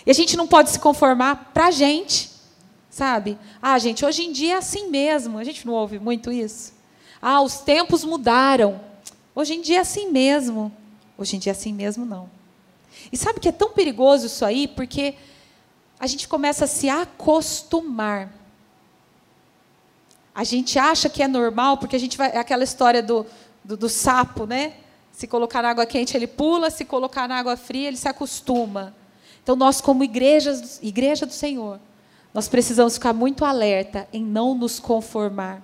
[0.04, 2.32] E a gente não pode se conformar para a gente,
[2.90, 3.38] sabe?
[3.62, 5.38] Ah, gente, hoje em dia é assim mesmo.
[5.38, 6.74] A gente não ouve muito isso.
[7.22, 8.88] Ah, os tempos mudaram.
[9.40, 10.72] Hoje em dia é assim mesmo.
[11.18, 12.30] Hoje em dia é assim mesmo, não.
[13.12, 14.68] E sabe que é tão perigoso isso aí?
[14.68, 15.14] Porque
[16.00, 18.34] a gente começa a se acostumar
[20.38, 22.30] a gente acha que é normal, porque a gente vai.
[22.30, 23.26] É aquela história do,
[23.64, 24.74] do, do sapo, né?
[25.12, 28.94] Se colocar na água quente, ele pula, se colocar na água fria, ele se acostuma.
[29.42, 31.80] Então, nós, como igrejas, igreja do Senhor,
[32.36, 35.60] nós precisamos ficar muito alerta em não nos conformar.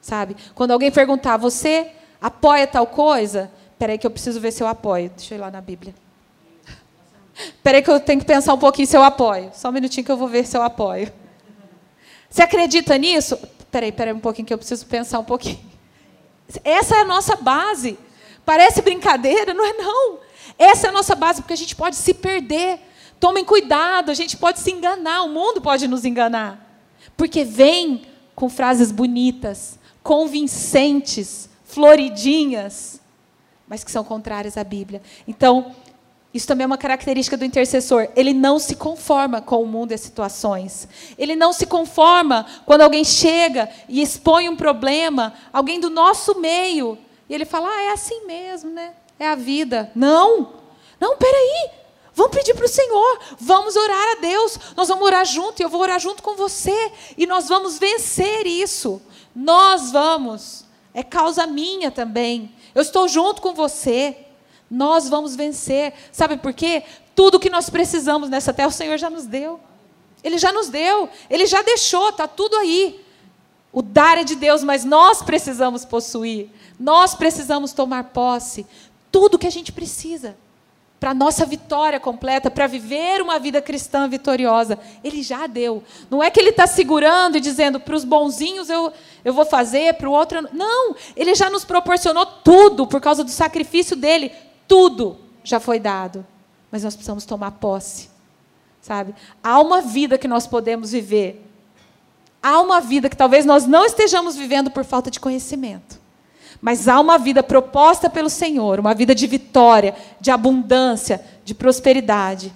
[0.00, 0.36] Sabe?
[0.54, 1.90] Quando alguém perguntar, você
[2.26, 3.50] apoia tal coisa?
[3.72, 5.10] Espera que eu preciso ver se eu apoio.
[5.16, 5.94] Deixa eu ir lá na Bíblia.
[7.34, 9.50] Espera que eu tenho que pensar um pouquinho se eu apoio.
[9.54, 11.12] Só um minutinho que eu vou ver se eu apoio.
[12.28, 13.38] Você acredita nisso?
[13.76, 15.58] peraí, peraí um pouquinho que eu preciso pensar um pouquinho.
[16.64, 17.98] Essa é a nossa base.
[18.44, 20.18] Parece brincadeira, não é não.
[20.58, 22.80] Essa é a nossa base, porque a gente pode se perder.
[23.20, 26.82] Tomem cuidado, a gente pode se enganar, o mundo pode nos enganar.
[27.16, 28.02] Porque vem
[28.34, 33.02] com frases bonitas, convincentes, floridinhas,
[33.68, 35.02] mas que são contrárias à Bíblia.
[35.28, 35.76] Então,
[36.32, 38.08] isso também é uma característica do intercessor.
[38.16, 40.88] Ele não se conforma com o mundo e as situações.
[41.18, 46.96] Ele não se conforma quando alguém chega e expõe um problema, alguém do nosso meio,
[47.28, 48.94] e ele fala: ah, é assim mesmo, né?
[49.18, 49.92] É a vida.
[49.94, 50.54] Não!
[50.98, 51.72] Não, peraí!
[52.14, 55.68] Vamos pedir para o Senhor, vamos orar a Deus, nós vamos orar junto, e eu
[55.68, 59.02] vou orar junto com você, e nós vamos vencer isso.
[59.34, 60.65] Nós vamos.
[60.96, 62.50] É causa minha também.
[62.74, 64.16] Eu estou junto com você.
[64.70, 65.92] Nós vamos vencer.
[66.10, 66.84] Sabe por quê?
[67.14, 69.60] Tudo que nós precisamos nessa terra, o Senhor já nos deu.
[70.24, 71.06] Ele já nos deu.
[71.28, 73.04] Ele já deixou, está tudo aí.
[73.70, 76.48] O dar é de Deus, mas nós precisamos possuir.
[76.80, 78.66] Nós precisamos tomar posse.
[79.12, 80.34] Tudo que a gente precisa.
[80.98, 84.78] Para nossa vitória completa, para viver uma vida cristã vitoriosa.
[85.04, 85.82] Ele já deu.
[86.10, 88.92] Não é que ele está segurando e dizendo para os bonzinhos eu,
[89.24, 90.48] eu vou fazer, para o outro.
[90.52, 94.32] Não, ele já nos proporcionou tudo por causa do sacrifício dele.
[94.66, 96.26] Tudo já foi dado.
[96.70, 98.08] Mas nós precisamos tomar posse.
[98.80, 99.14] Sabe?
[99.42, 101.44] Há uma vida que nós podemos viver.
[102.42, 106.05] Há uma vida que talvez nós não estejamos vivendo por falta de conhecimento.
[106.60, 112.52] Mas há uma vida proposta pelo Senhor, uma vida de vitória, de abundância, de prosperidade.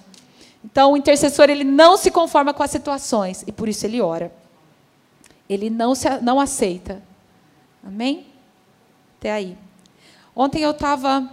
[0.63, 4.31] Então, o intercessor ele não se conforma com as situações e por isso ele ora.
[5.49, 7.01] Ele não, se, não aceita.
[7.83, 8.25] Amém?
[9.19, 9.57] Até aí.
[10.35, 11.29] Ontem eu estava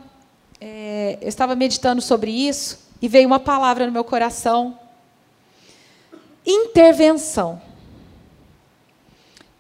[0.61, 4.79] é, eu estava meditando sobre isso e veio uma palavra no meu coração:
[6.45, 7.61] intervenção.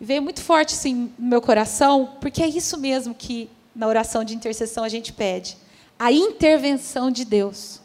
[0.00, 4.34] Veio muito forte assim, no meu coração, porque é isso mesmo que na oração de
[4.34, 5.56] intercessão a gente pede:
[5.98, 7.80] a intervenção de Deus.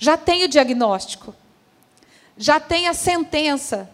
[0.00, 1.34] Já tem o diagnóstico,
[2.36, 3.90] já tem a sentença,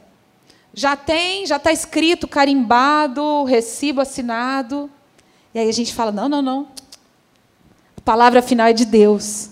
[0.73, 4.91] já tem, já está escrito, carimbado, recibo assinado.
[5.55, 6.69] E aí a gente fala: não, não, não.
[7.97, 9.51] A palavra final é de Deus.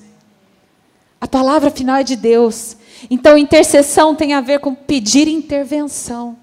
[1.21, 2.77] A palavra final é de Deus.
[3.09, 6.37] Então, intercessão tem a ver com pedir intervenção.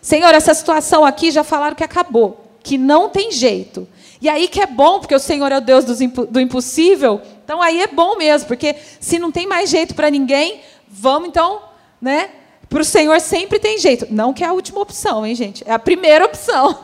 [0.00, 3.88] Senhor, essa situação aqui já falaram que acabou, que não tem jeito.
[4.20, 7.20] E aí que é bom, porque o Senhor é o Deus do impossível.
[7.44, 11.62] Então aí é bom mesmo, porque se não tem mais jeito para ninguém, vamos então,
[12.00, 12.30] né?
[12.68, 14.06] Para o Senhor sempre tem jeito.
[14.10, 15.62] Não que é a última opção, hein, gente?
[15.66, 16.82] É a primeira opção.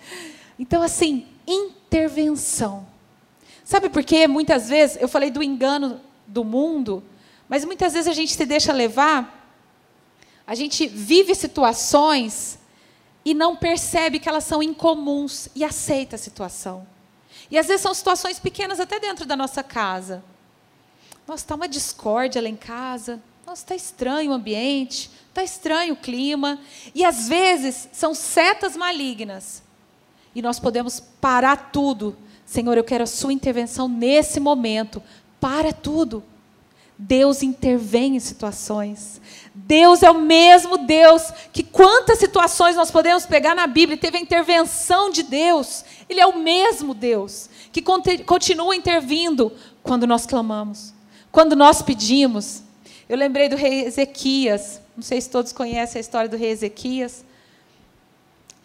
[0.58, 2.86] então, assim, intervenção.
[3.64, 4.26] Sabe por quê?
[4.26, 7.02] Muitas vezes, eu falei do engano do mundo,
[7.48, 9.39] mas muitas vezes a gente se deixa levar,
[10.50, 12.58] a gente vive situações
[13.24, 16.84] e não percebe que elas são incomuns e aceita a situação.
[17.48, 20.24] E às vezes são situações pequenas até dentro da nossa casa.
[21.24, 23.22] Nossa, está uma discórdia lá em casa.
[23.46, 26.58] Nossa, está estranho o ambiente, está estranho o clima.
[26.96, 29.62] E às vezes são setas malignas.
[30.34, 32.16] E nós podemos parar tudo.
[32.44, 35.00] Senhor, eu quero a sua intervenção nesse momento.
[35.38, 36.24] Para tudo.
[36.98, 39.20] Deus intervém em situações.
[39.70, 44.20] Deus é o mesmo Deus que quantas situações nós podemos pegar na Bíblia, teve a
[44.20, 45.84] intervenção de Deus.
[46.08, 50.92] Ele é o mesmo Deus que continua intervindo quando nós clamamos,
[51.30, 52.64] quando nós pedimos.
[53.08, 54.80] Eu lembrei do rei Ezequias.
[54.96, 57.24] Não sei se todos conhecem a história do rei Ezequias.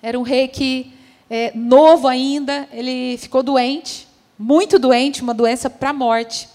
[0.01, 0.91] Era um rei que,
[1.29, 4.07] é, novo ainda, ele ficou doente,
[4.39, 6.49] muito doente, uma doença para a morte.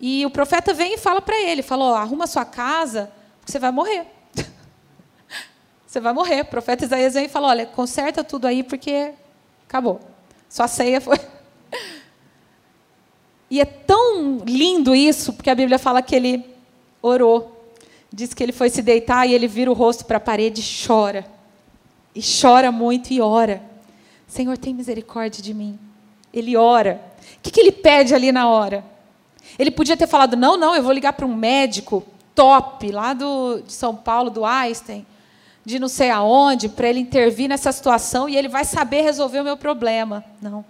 [0.00, 3.12] E o profeta vem e fala para ele, falou, arruma sua casa,
[3.46, 4.06] você vai morrer.
[5.86, 6.42] você vai morrer.
[6.42, 9.12] O profeta Isaías vem e fala, olha, conserta tudo aí, porque
[9.66, 10.00] acabou.
[10.48, 11.18] Sua ceia foi...
[13.48, 16.44] E é tão lindo isso, porque a Bíblia fala que ele
[17.00, 17.70] orou.
[18.12, 20.86] Diz que ele foi se deitar e ele vira o rosto para a parede e
[20.86, 21.24] chora.
[22.12, 23.62] E chora muito e ora.
[24.26, 25.78] Senhor, tem misericórdia de mim.
[26.32, 27.00] Ele ora.
[27.36, 28.84] O que, que ele pede ali na hora?
[29.56, 32.02] Ele podia ter falado: não, não, eu vou ligar para um médico
[32.36, 35.04] top, lá do, de São Paulo, do Einstein,
[35.64, 39.44] de não sei aonde, para ele intervir nessa situação e ele vai saber resolver o
[39.44, 40.22] meu problema.
[40.40, 40.64] Não.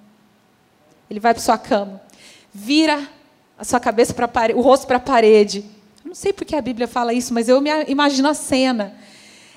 [1.11, 2.01] Ele vai para sua cama,
[2.55, 3.07] vira
[3.59, 5.65] a sua cabeça para o rosto para a parede.
[6.05, 8.95] Eu não sei porque a Bíblia fala isso, mas eu me imagino a cena.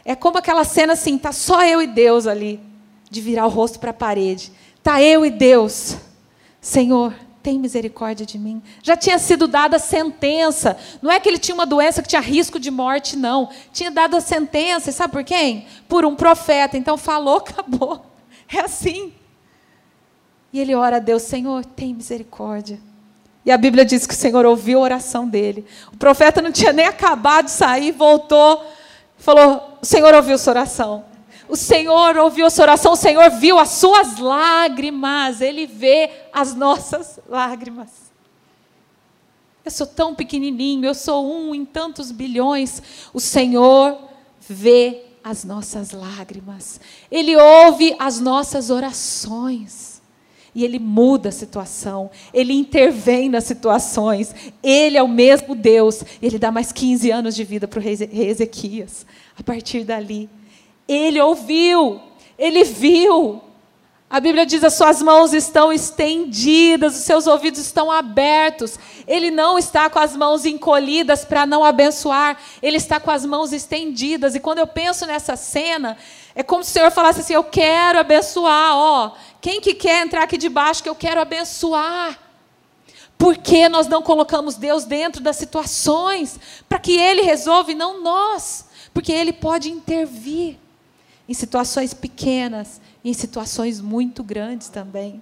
[0.03, 2.59] É como aquela cena assim, tá só eu e Deus ali,
[3.09, 4.51] de virar o rosto para a parede.
[4.81, 5.95] Tá eu e Deus.
[6.59, 8.61] Senhor, tem misericórdia de mim.
[8.83, 10.77] Já tinha sido dada a sentença.
[11.01, 13.49] Não é que ele tinha uma doença que tinha risco de morte, não.
[13.71, 15.65] Tinha dado a sentença, sabe por quem?
[15.87, 16.77] Por um profeta.
[16.77, 18.05] Então falou, acabou.
[18.51, 19.13] É assim.
[20.51, 22.79] E ele ora a Deus, Senhor, tem misericórdia.
[23.45, 25.65] E a Bíblia diz que o Senhor ouviu a oração dele.
[25.93, 28.63] O profeta não tinha nem acabado de sair, voltou,
[29.17, 31.08] falou: O Senhor ouviu sua oração.
[31.49, 36.53] O Senhor ouviu a sua oração, o Senhor viu as suas lágrimas, Ele vê as
[36.53, 37.89] nossas lágrimas.
[39.65, 42.83] Eu sou tão pequenininho, eu sou um em tantos bilhões.
[43.11, 43.97] O Senhor
[44.39, 46.79] vê as nossas lágrimas,
[47.11, 49.99] Ele ouve as nossas orações.
[50.53, 54.35] E Ele muda a situação, Ele intervém nas situações.
[54.61, 56.03] Ele é o mesmo Deus.
[56.21, 59.05] Ele dá mais 15 anos de vida para o rei Ezequias.
[59.37, 60.29] A partir dali,
[60.93, 62.01] ele ouviu,
[62.37, 63.41] ele viu.
[64.09, 68.79] A Bíblia diz: as suas mãos estão estendidas, os seus ouvidos estão abertos.
[69.05, 73.53] Ele não está com as mãos encolhidas para não abençoar, ele está com as mãos
[73.53, 74.33] estendidas.
[74.33, 75.95] E quando eu penso nessa cena,
[76.33, 79.11] é como se o Senhor falasse assim: Eu quero abençoar, ó.
[79.39, 82.17] Quem que quer entrar aqui debaixo que eu quero abençoar?
[83.15, 88.01] Por que nós não colocamos Deus dentro das situações para que Ele resolva e não
[88.01, 88.65] nós?
[88.91, 90.57] Porque Ele pode intervir
[91.29, 95.21] em situações pequenas em situações muito grandes também.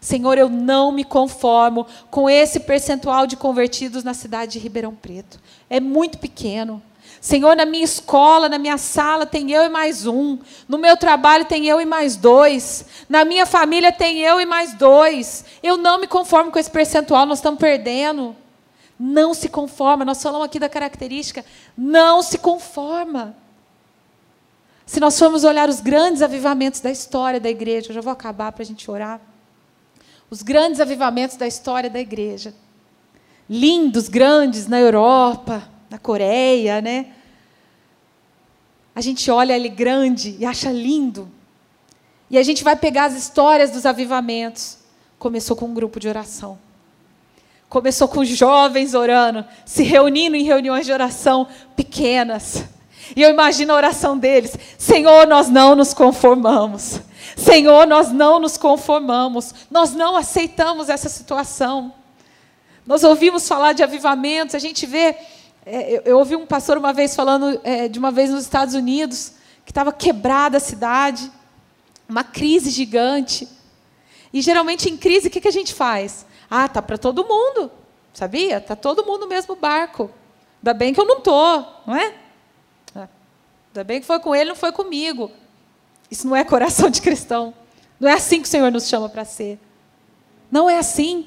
[0.00, 5.40] Senhor, eu não me conformo com esse percentual de convertidos na cidade de Ribeirão Preto.
[5.68, 6.82] É muito pequeno.
[7.20, 10.38] Senhor, na minha escola, na minha sala tem eu e mais um.
[10.66, 12.84] No meu trabalho tem eu e mais dois.
[13.08, 15.44] Na minha família tem eu e mais dois.
[15.62, 18.34] Eu não me conformo com esse percentual, nós estamos perdendo.
[18.98, 20.04] Não se conforma.
[20.04, 21.44] Nós falamos aqui da característica.
[21.76, 23.36] Não se conforma.
[24.84, 28.52] Se nós formos olhar os grandes avivamentos da história da igreja, eu já vou acabar
[28.52, 29.20] para a gente orar.
[30.28, 32.54] Os grandes avivamentos da história da igreja.
[33.48, 37.12] Lindos, grandes na Europa, na Coreia, né?
[38.94, 41.30] A gente olha ele grande e acha lindo.
[42.30, 44.78] E a gente vai pegar as histórias dos avivamentos.
[45.18, 46.58] Começou com um grupo de oração.
[47.68, 52.64] Começou com jovens orando, se reunindo em reuniões de oração pequenas.
[53.16, 57.00] E eu imagino a oração deles: Senhor, nós não nos conformamos.
[57.36, 59.54] Senhor, nós não nos conformamos.
[59.70, 61.94] Nós não aceitamos essa situação.
[62.86, 65.16] Nós ouvimos falar de avivamentos, a gente vê
[65.64, 68.74] é, eu, eu, ouvi um pastor uma vez falando é, de uma vez nos Estados
[68.74, 69.34] Unidos
[69.64, 71.30] que estava quebrada a cidade,
[72.08, 73.48] uma crise gigante.
[74.32, 76.26] E geralmente em crise o que, que a gente faz?
[76.50, 77.70] Ah, tá para todo mundo,
[78.12, 78.60] sabia?
[78.60, 80.10] Tá todo mundo no mesmo barco.
[80.58, 82.06] Ainda bem que eu não tô, não é?
[82.06, 82.14] é?
[83.72, 85.30] Ainda bem que foi com ele, não foi comigo.
[86.10, 87.54] Isso não é coração de cristão.
[87.98, 89.58] Não é assim que o Senhor nos chama para ser.
[90.50, 91.26] Não é assim.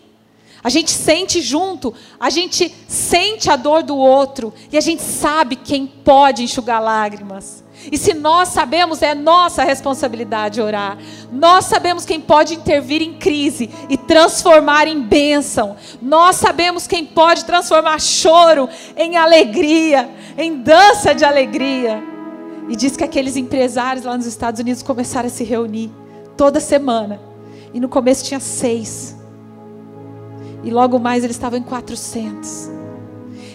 [0.63, 5.55] A gente sente junto, a gente sente a dor do outro e a gente sabe
[5.55, 7.63] quem pode enxugar lágrimas.
[7.91, 10.97] E se nós sabemos, é nossa responsabilidade orar.
[11.31, 15.75] Nós sabemos quem pode intervir em crise e transformar em bênção.
[15.99, 22.14] Nós sabemos quem pode transformar choro em alegria, em dança de alegria.
[22.67, 25.91] E diz que aqueles empresários lá nos Estados Unidos começaram a se reunir
[26.35, 27.19] toda semana.
[27.73, 29.15] E no começo tinha seis.
[30.63, 32.71] E logo mais eles estavam em 400.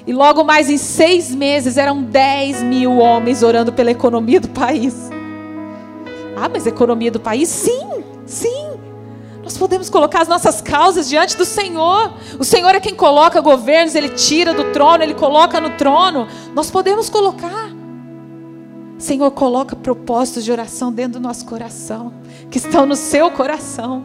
[0.06, 5.10] E logo mais em seis meses eram 10 mil homens orando pela economia do país.
[6.36, 7.48] Ah, mas a economia do país?
[7.48, 8.70] Sim, sim.
[9.42, 12.12] Nós podemos colocar as nossas causas diante do Senhor.
[12.38, 16.28] O Senhor é quem coloca governos, Ele tira do trono, Ele coloca no trono.
[16.54, 17.79] Nós podemos colocar.
[19.00, 22.12] Senhor, coloca propósitos de oração dentro do nosso coração,
[22.50, 24.04] que estão no seu coração.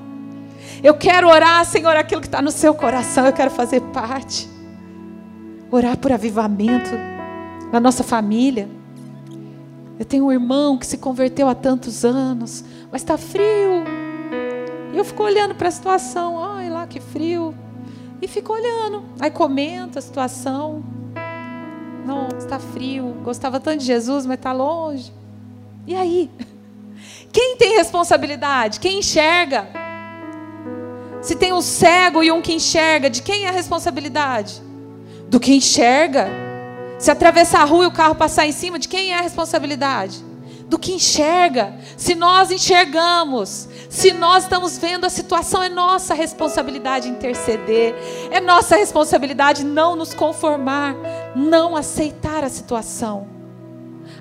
[0.81, 4.49] Eu quero orar, Senhor, aquilo que está no seu coração, eu quero fazer parte.
[5.69, 6.91] Orar por avivamento
[7.73, 8.69] na nossa família.
[9.99, 13.83] Eu tenho um irmão que se converteu há tantos anos, mas está frio.
[14.93, 17.53] E eu fico olhando para a situação, ai lá que frio.
[18.21, 19.03] E fico olhando.
[19.19, 20.81] Aí comento a situação.
[22.05, 23.15] Não, está frio.
[23.23, 25.11] Gostava tanto de Jesus, mas está longe.
[25.87, 26.29] E aí?
[27.31, 28.79] Quem tem responsabilidade?
[28.79, 29.67] Quem enxerga?
[31.21, 34.61] Se tem um cego e um que enxerga, de quem é a responsabilidade?
[35.27, 36.29] Do que enxerga.
[36.99, 40.23] Se atravessar a rua e o carro passar em cima, de quem é a responsabilidade?
[40.68, 41.76] Do que enxerga.
[41.95, 47.95] Se nós enxergamos, se nós estamos vendo a situação, é nossa responsabilidade interceder,
[48.32, 50.95] é nossa responsabilidade não nos conformar,
[51.36, 53.28] não aceitar a situação.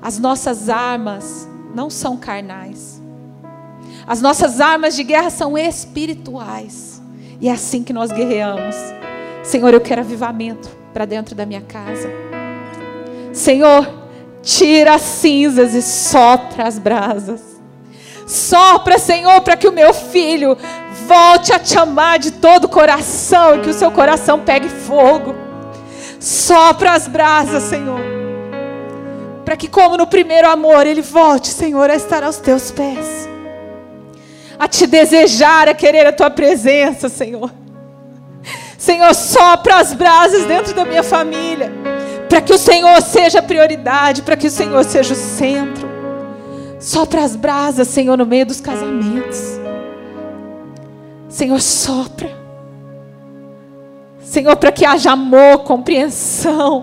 [0.02, 3.02] As nossas armas não são carnais.
[4.06, 7.00] As nossas armas de guerra são espirituais.
[7.40, 8.76] E é assim que nós guerreamos.
[9.42, 12.08] Senhor, eu quero avivamento para dentro da minha casa.
[13.32, 14.03] Senhor,
[14.44, 17.40] tira as cinzas e sopra as brasas.
[18.26, 20.56] Sopra, Senhor, para que o meu filho
[21.06, 25.34] volte a te amar de todo o coração e que o seu coração pegue fogo.
[26.18, 28.00] Sopra as brasas, Senhor.
[29.44, 33.24] Para que, como no primeiro amor, ele volte, Senhor, a estar aos teus pés
[34.58, 37.50] a te desejar, a querer a tua presença, Senhor.
[38.78, 41.72] Senhor, sopra as brasas dentro da minha família,
[42.34, 45.88] para que o Senhor seja a prioridade, para que o Senhor seja o centro.
[46.80, 49.60] Sopra as brasas, Senhor, no meio dos casamentos.
[51.28, 52.28] Senhor, sopra.
[54.20, 56.82] Senhor, para que haja amor, compreensão.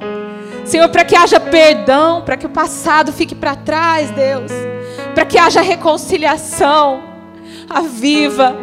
[0.63, 4.53] Senhor, para que haja perdão, para que o passado fique para trás, Deus.
[5.13, 7.03] Para que haja reconciliação
[7.69, 8.55] aviva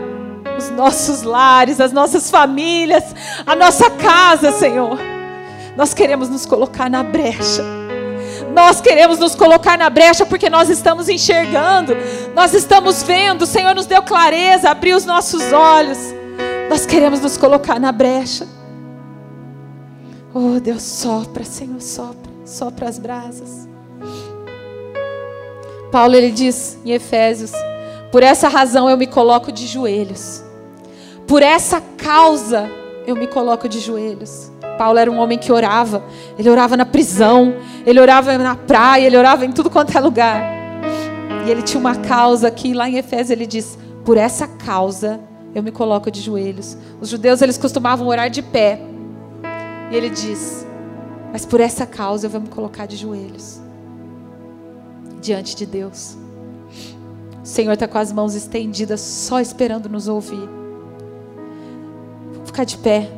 [0.57, 3.15] os nossos lares, as nossas famílias,
[3.47, 5.18] a nossa casa, Senhor.
[5.79, 7.63] Nós queremos nos colocar na brecha.
[8.53, 11.97] Nós queremos nos colocar na brecha porque nós estamos enxergando,
[12.35, 15.99] nós estamos vendo, o Senhor nos deu clareza, abriu os nossos olhos.
[16.69, 18.45] Nós queremos nos colocar na brecha.
[20.35, 23.69] Oh, Deus, sopra, Senhor, sopra, sopra as brasas.
[25.93, 27.53] Paulo ele diz em Efésios:
[28.11, 30.43] Por essa razão eu me coloco de joelhos.
[31.25, 32.69] Por essa causa
[33.09, 34.53] eu me coloco de joelhos.
[34.77, 36.05] Paulo era um homem que orava.
[36.39, 37.55] Ele orava na prisão,
[37.87, 40.43] ele orava na praia, ele orava em tudo quanto é lugar.
[41.47, 45.21] E ele tinha uma causa que lá em Efésios ele diz: Por essa causa
[45.55, 46.77] eu me coloco de joelhos.
[47.01, 48.79] Os judeus eles costumavam orar de pé.
[49.91, 50.67] E ele diz:
[51.33, 53.59] Mas por essa causa eu vou me colocar de joelhos
[55.19, 56.15] diante de Deus.
[57.43, 60.68] O Senhor está com as mãos estendidas, só esperando nos ouvir.
[62.59, 63.09] Ficar de pé.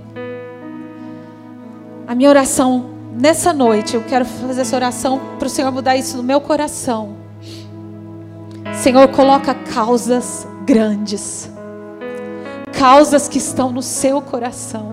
[2.07, 6.19] A minha oração nessa noite, eu quero fazer essa oração para o Senhor mudar isso
[6.19, 7.17] no meu coração.
[8.83, 11.51] Senhor, coloca causas grandes,
[12.79, 14.93] causas que estão no seu coração.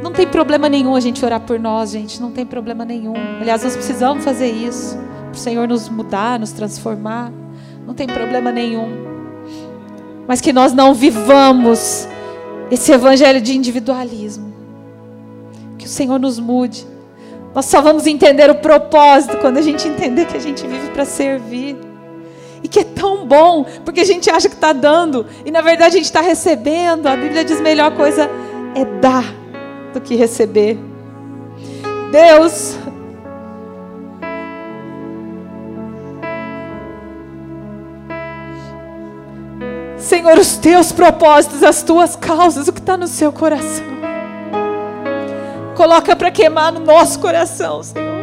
[0.00, 3.14] Não tem problema nenhum a gente orar por nós, gente, não tem problema nenhum.
[3.40, 7.32] Aliás, nós precisamos fazer isso para o Senhor nos mudar, nos transformar.
[7.84, 8.88] Não tem problema nenhum.
[10.28, 12.06] Mas que nós não vivamos
[12.70, 14.52] esse evangelho de individualismo.
[15.78, 16.86] Que o Senhor nos mude.
[17.54, 21.04] Nós só vamos entender o propósito quando a gente entender que a gente vive para
[21.04, 21.76] servir.
[22.62, 25.94] E que é tão bom, porque a gente acha que está dando, e na verdade
[25.94, 27.06] a gente está recebendo.
[27.06, 28.28] A Bíblia diz: melhor coisa
[28.74, 29.24] é dar
[29.94, 30.76] do que receber.
[32.10, 32.76] Deus,
[39.98, 43.84] Senhor, os teus propósitos, as tuas causas, o que está no seu coração.
[45.74, 48.18] Coloca para queimar no nosso coração, Senhor.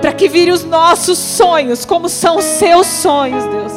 [0.00, 3.72] Para que vire os nossos sonhos, como são os seus sonhos, Deus.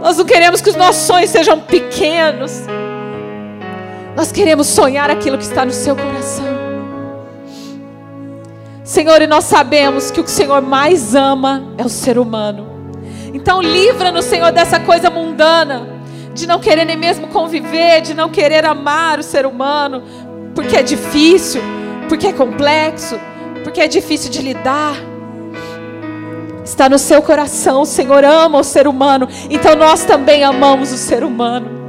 [0.00, 2.62] Nós não queremos que os nossos sonhos sejam pequenos.
[4.16, 6.44] Nós queremos sonhar aquilo que está no seu coração.
[8.84, 12.71] Senhor, e nós sabemos que o que o Senhor mais ama é o ser humano.
[13.32, 15.88] Então livra-nos, Senhor, dessa coisa mundana,
[16.34, 20.02] de não querer nem mesmo conviver, de não querer amar o ser humano,
[20.54, 21.62] porque é difícil,
[22.08, 23.18] porque é complexo,
[23.62, 24.96] porque é difícil de lidar.
[26.64, 30.96] Está no seu coração, o Senhor ama o ser humano, então nós também amamos o
[30.96, 31.82] ser humano.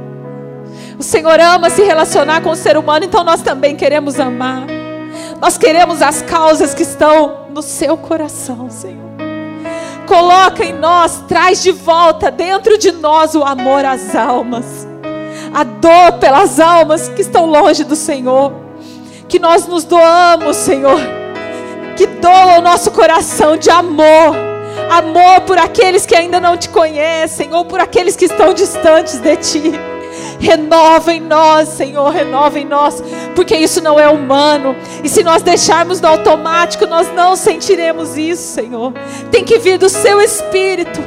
[0.98, 4.66] O Senhor ama se relacionar com o ser humano, então nós também queremos amar.
[5.40, 9.13] Nós queremos as causas que estão no seu coração, Senhor.
[10.06, 14.86] Coloca em nós, traz de volta dentro de nós o amor às almas,
[15.52, 18.52] a dor pelas almas que estão longe do Senhor.
[19.28, 21.00] Que nós nos doamos, Senhor.
[21.96, 24.36] Que doa o nosso coração de amor.
[24.90, 29.36] Amor por aqueles que ainda não te conhecem ou por aqueles que estão distantes de
[29.36, 29.93] ti.
[30.38, 33.02] Renova em nós, Senhor, renova em nós,
[33.34, 34.76] porque isso não é humano.
[35.02, 38.92] E se nós deixarmos no automático, nós não sentiremos isso, Senhor.
[39.30, 41.00] Tem que vir do seu espírito,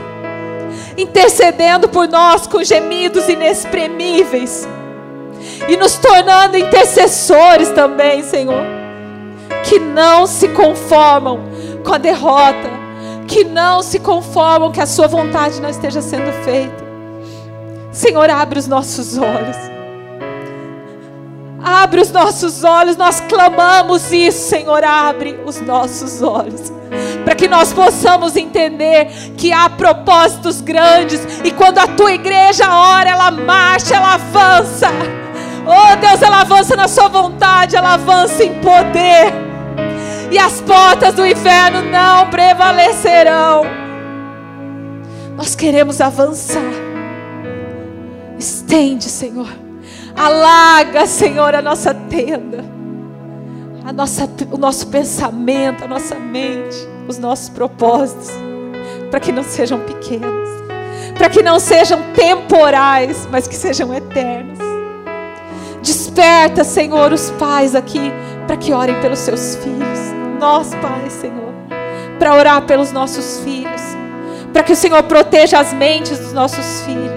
[0.97, 4.67] intercedendo por nós com gemidos inexprimíveis
[5.67, 8.63] e nos tornando intercessores também, Senhor,
[9.63, 11.41] que não se conformam
[11.83, 12.77] com a derrota,
[13.27, 16.86] que não se conformam que a sua vontade não esteja sendo feita
[17.97, 19.57] Senhor, abre os nossos olhos.
[21.63, 26.71] Abre os nossos olhos, nós clamamos isso, Senhor, abre os nossos olhos,
[27.25, 33.09] para que nós possamos entender que há propósitos grandes e quando a tua igreja ora,
[33.09, 34.89] ela marcha, ela avança.
[35.65, 39.33] Oh Deus, ela avança na sua vontade, ela avança em poder,
[40.31, 43.63] e as portas do inferno não prevalecerão.
[45.35, 46.86] Nós queremos avançar.
[48.37, 49.47] Estende, Senhor.
[50.15, 52.63] Alaga, Senhor, a nossa tenda.
[53.85, 56.75] A nossa, o nosso pensamento, a nossa mente,
[57.07, 58.29] os nossos propósitos,
[59.09, 60.49] para que não sejam pequenos,
[61.17, 64.59] para que não sejam temporais, mas que sejam eternos.
[65.81, 68.11] Desperta, Senhor, os pais aqui,
[68.45, 69.99] para que orem pelos seus filhos.
[70.37, 71.53] Nós, pais, Senhor,
[72.19, 73.81] para orar pelos nossos filhos,
[74.51, 77.16] para que o Senhor proteja as mentes dos nossos filhos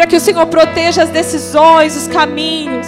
[0.00, 2.86] para que o Senhor proteja as decisões, os caminhos.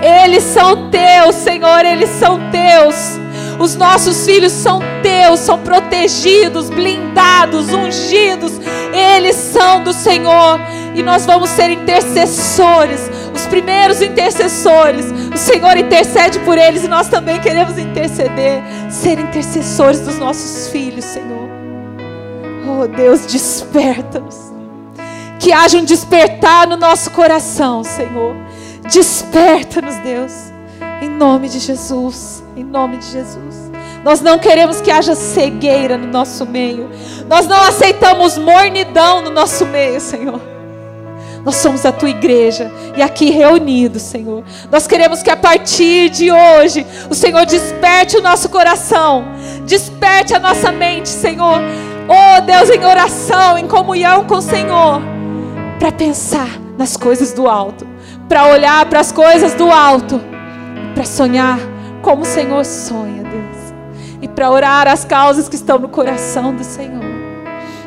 [0.00, 3.18] Eles são teus, Senhor, eles são teus.
[3.58, 8.52] Os nossos filhos são teus, são protegidos, blindados, ungidos.
[9.16, 10.60] Eles são do Senhor.
[10.94, 15.06] E nós vamos ser intercessores, os primeiros intercessores.
[15.34, 21.04] O Senhor intercede por eles e nós também queremos interceder, ser intercessores dos nossos filhos,
[21.04, 21.48] Senhor.
[22.64, 24.47] Oh Deus, desperta-nos.
[25.38, 28.34] Que haja um despertar no nosso coração, Senhor.
[28.90, 30.32] Desperta-nos, Deus.
[31.00, 33.68] Em nome de Jesus, em nome de Jesus.
[34.04, 36.88] Nós não queremos que haja cegueira no nosso meio.
[37.28, 40.40] Nós não aceitamos mornidão no nosso meio, Senhor.
[41.44, 44.42] Nós somos a tua igreja e aqui reunidos, Senhor.
[44.70, 49.24] Nós queremos que a partir de hoje o Senhor desperte o nosso coração,
[49.64, 51.60] desperte a nossa mente, Senhor.
[52.08, 55.00] Oh Deus, em oração, em comunhão com o Senhor,
[55.78, 57.86] para pensar nas coisas do alto,
[58.28, 60.20] para olhar para as coisas do alto,
[60.94, 61.58] para sonhar
[62.02, 63.74] como o Senhor sonha, Deus,
[64.20, 67.04] e para orar as causas que estão no coração do Senhor.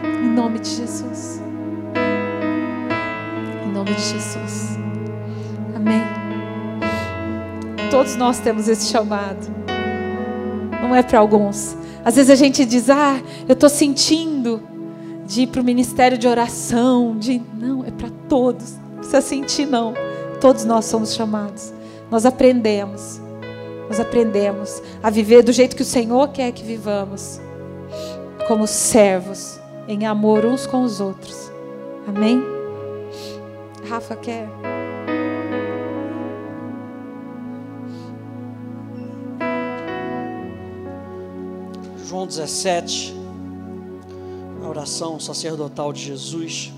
[0.04, 1.42] Em nome de Jesus.
[3.66, 4.78] Em nome de Jesus.
[5.76, 6.04] Amém.
[7.90, 9.62] Todos nós temos esse chamado.
[10.82, 11.76] Não é para alguns.
[12.04, 14.71] Às vezes a gente diz: "Ah, eu estou sentindo
[15.32, 18.74] de ir para o ministério de oração, de não, é para todos.
[18.74, 19.94] Não precisa sentir não.
[20.42, 21.74] Todos nós somos chamados.
[22.12, 23.22] Nós aprendemos.
[23.88, 27.40] Nós aprendemos a viver do jeito que o Senhor quer que vivamos.
[28.46, 29.58] Como servos,
[29.88, 31.50] em amor uns com os outros.
[32.06, 32.44] Amém?
[33.88, 34.50] Rafa quer.
[42.06, 43.21] João 17, a
[44.72, 46.72] oração sacerdotal de Jesus.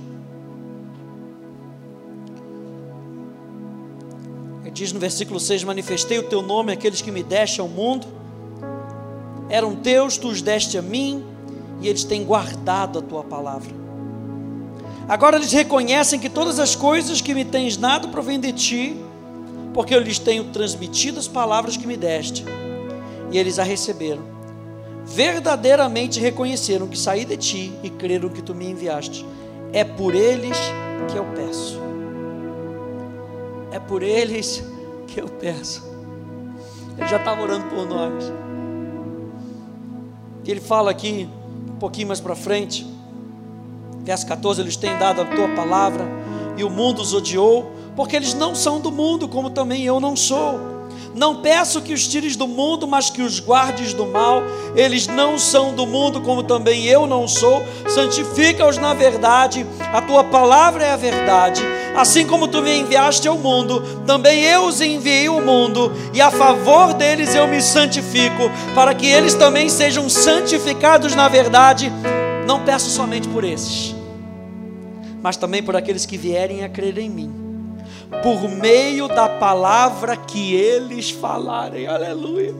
[4.64, 8.08] Ele diz no versículo 6: Manifestei o teu nome àqueles que me deste ao mundo,
[9.48, 11.24] eram teus, tu os deste a mim,
[11.82, 13.72] e eles têm guardado a tua palavra.
[15.08, 18.98] Agora eles reconhecem que todas as coisas que me tens dado provêm de ti,
[19.74, 22.44] porque eu lhes tenho transmitido as palavras que me deste,
[23.32, 24.33] e eles a receberam
[25.06, 29.26] verdadeiramente reconheceram que saí de ti e creram que tu me enviaste.
[29.72, 30.58] É por eles
[31.12, 31.80] que eu peço.
[33.72, 34.64] É por eles
[35.08, 35.84] que eu peço.
[36.98, 38.32] Ele já estava orando por nós.
[40.46, 41.28] Ele fala aqui,
[41.70, 42.86] um pouquinho mais para frente,
[44.04, 46.06] verso 14: Eles têm dado a tua palavra
[46.58, 50.16] e o mundo os odiou, porque eles não são do mundo, como também eu não
[50.16, 50.73] sou.
[51.16, 54.42] Não peço que os tires do mundo, mas que os guardes do mal.
[54.76, 57.64] Eles não são do mundo, como também eu não sou.
[57.88, 59.66] Santifica-os na verdade.
[59.94, 61.62] A tua palavra é a verdade.
[61.96, 66.32] Assim como tu me enviaste ao mundo, também eu os enviei ao mundo, e a
[66.32, 71.92] favor deles eu me santifico, para que eles também sejam santificados na verdade.
[72.48, 73.94] Não peço somente por esses,
[75.22, 77.43] mas também por aqueles que vierem a crer em mim
[78.22, 81.88] por meio da palavra que eles falarem.
[81.88, 82.54] Aleluia.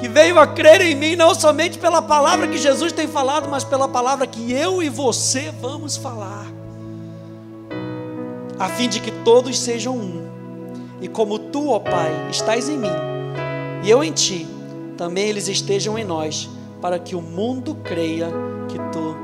[0.00, 3.64] Que veio a crer em mim, não somente pela palavra que Jesus tem falado, mas
[3.64, 6.46] pela palavra que eu e você vamos falar,
[8.58, 10.28] a fim de que todos sejam um.
[11.00, 12.90] E como tu, ó Pai, estás em mim,
[13.82, 14.46] e eu em ti,
[14.96, 16.48] também eles estejam em nós,
[16.80, 18.28] para que o mundo creia
[18.68, 19.16] que tu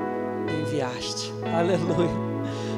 [0.60, 1.32] enviaste.
[1.56, 2.23] Aleluia.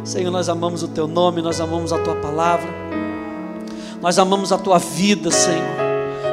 [0.07, 2.69] Senhor, nós amamos o teu nome, nós amamos a tua palavra,
[4.01, 5.77] nós amamos a tua vida, Senhor.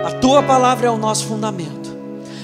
[0.06, 1.90] A tua palavra é o nosso fundamento,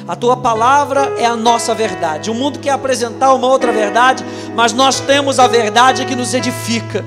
[0.07, 2.31] a tua palavra é a nossa verdade.
[2.31, 4.25] O mundo quer apresentar uma outra verdade,
[4.55, 7.05] mas nós temos a verdade que nos edifica.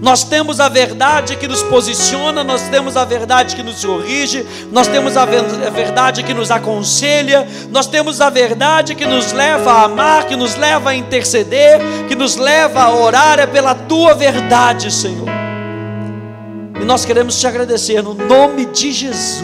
[0.00, 4.86] Nós temos a verdade que nos posiciona, nós temos a verdade que nos corrige, nós
[4.86, 10.26] temos a verdade que nos aconselha, nós temos a verdade que nos leva a amar,
[10.26, 15.28] que nos leva a interceder, que nos leva a orar, é pela tua verdade, Senhor.
[16.80, 19.42] E nós queremos te agradecer no nome de Jesus,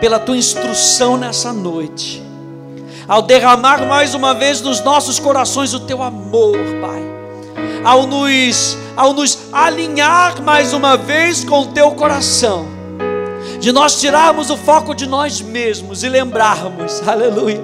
[0.00, 2.22] pela tua instrução nessa noite,
[3.08, 7.21] ao derramar mais uma vez nos nossos corações o teu amor, Pai
[7.84, 12.66] ao nos, ao nos alinhar mais uma vez com o teu coração,
[13.60, 17.62] de nós tirarmos o foco de nós mesmos e lembrarmos, aleluia,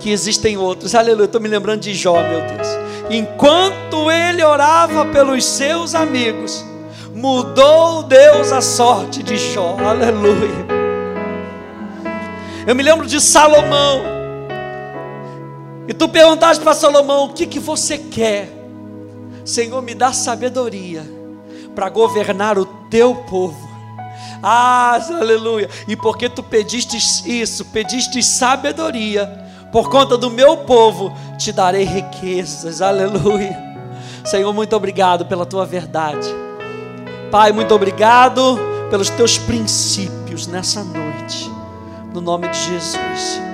[0.00, 1.26] que existem outros, aleluia.
[1.26, 2.68] Estou me lembrando de Jó, meu Deus.
[3.10, 6.64] Enquanto ele orava pelos seus amigos,
[7.14, 10.82] mudou Deus a sorte de Jó, aleluia.
[12.66, 14.02] Eu me lembro de Salomão.
[15.86, 18.61] E tu perguntaste para Salomão: o que, que você quer?
[19.44, 21.02] Senhor, me dá sabedoria
[21.74, 23.70] para governar o teu povo.
[24.42, 25.68] Ah, aleluia.
[25.86, 29.26] E porque tu pediste isso, pediste sabedoria,
[29.70, 32.82] por conta do meu povo, te darei riquezas.
[32.82, 33.72] Aleluia.
[34.24, 36.28] Senhor, muito obrigado pela tua verdade.
[37.30, 38.58] Pai, muito obrigado
[38.90, 41.50] pelos teus princípios nessa noite.
[42.12, 43.51] No nome de Jesus.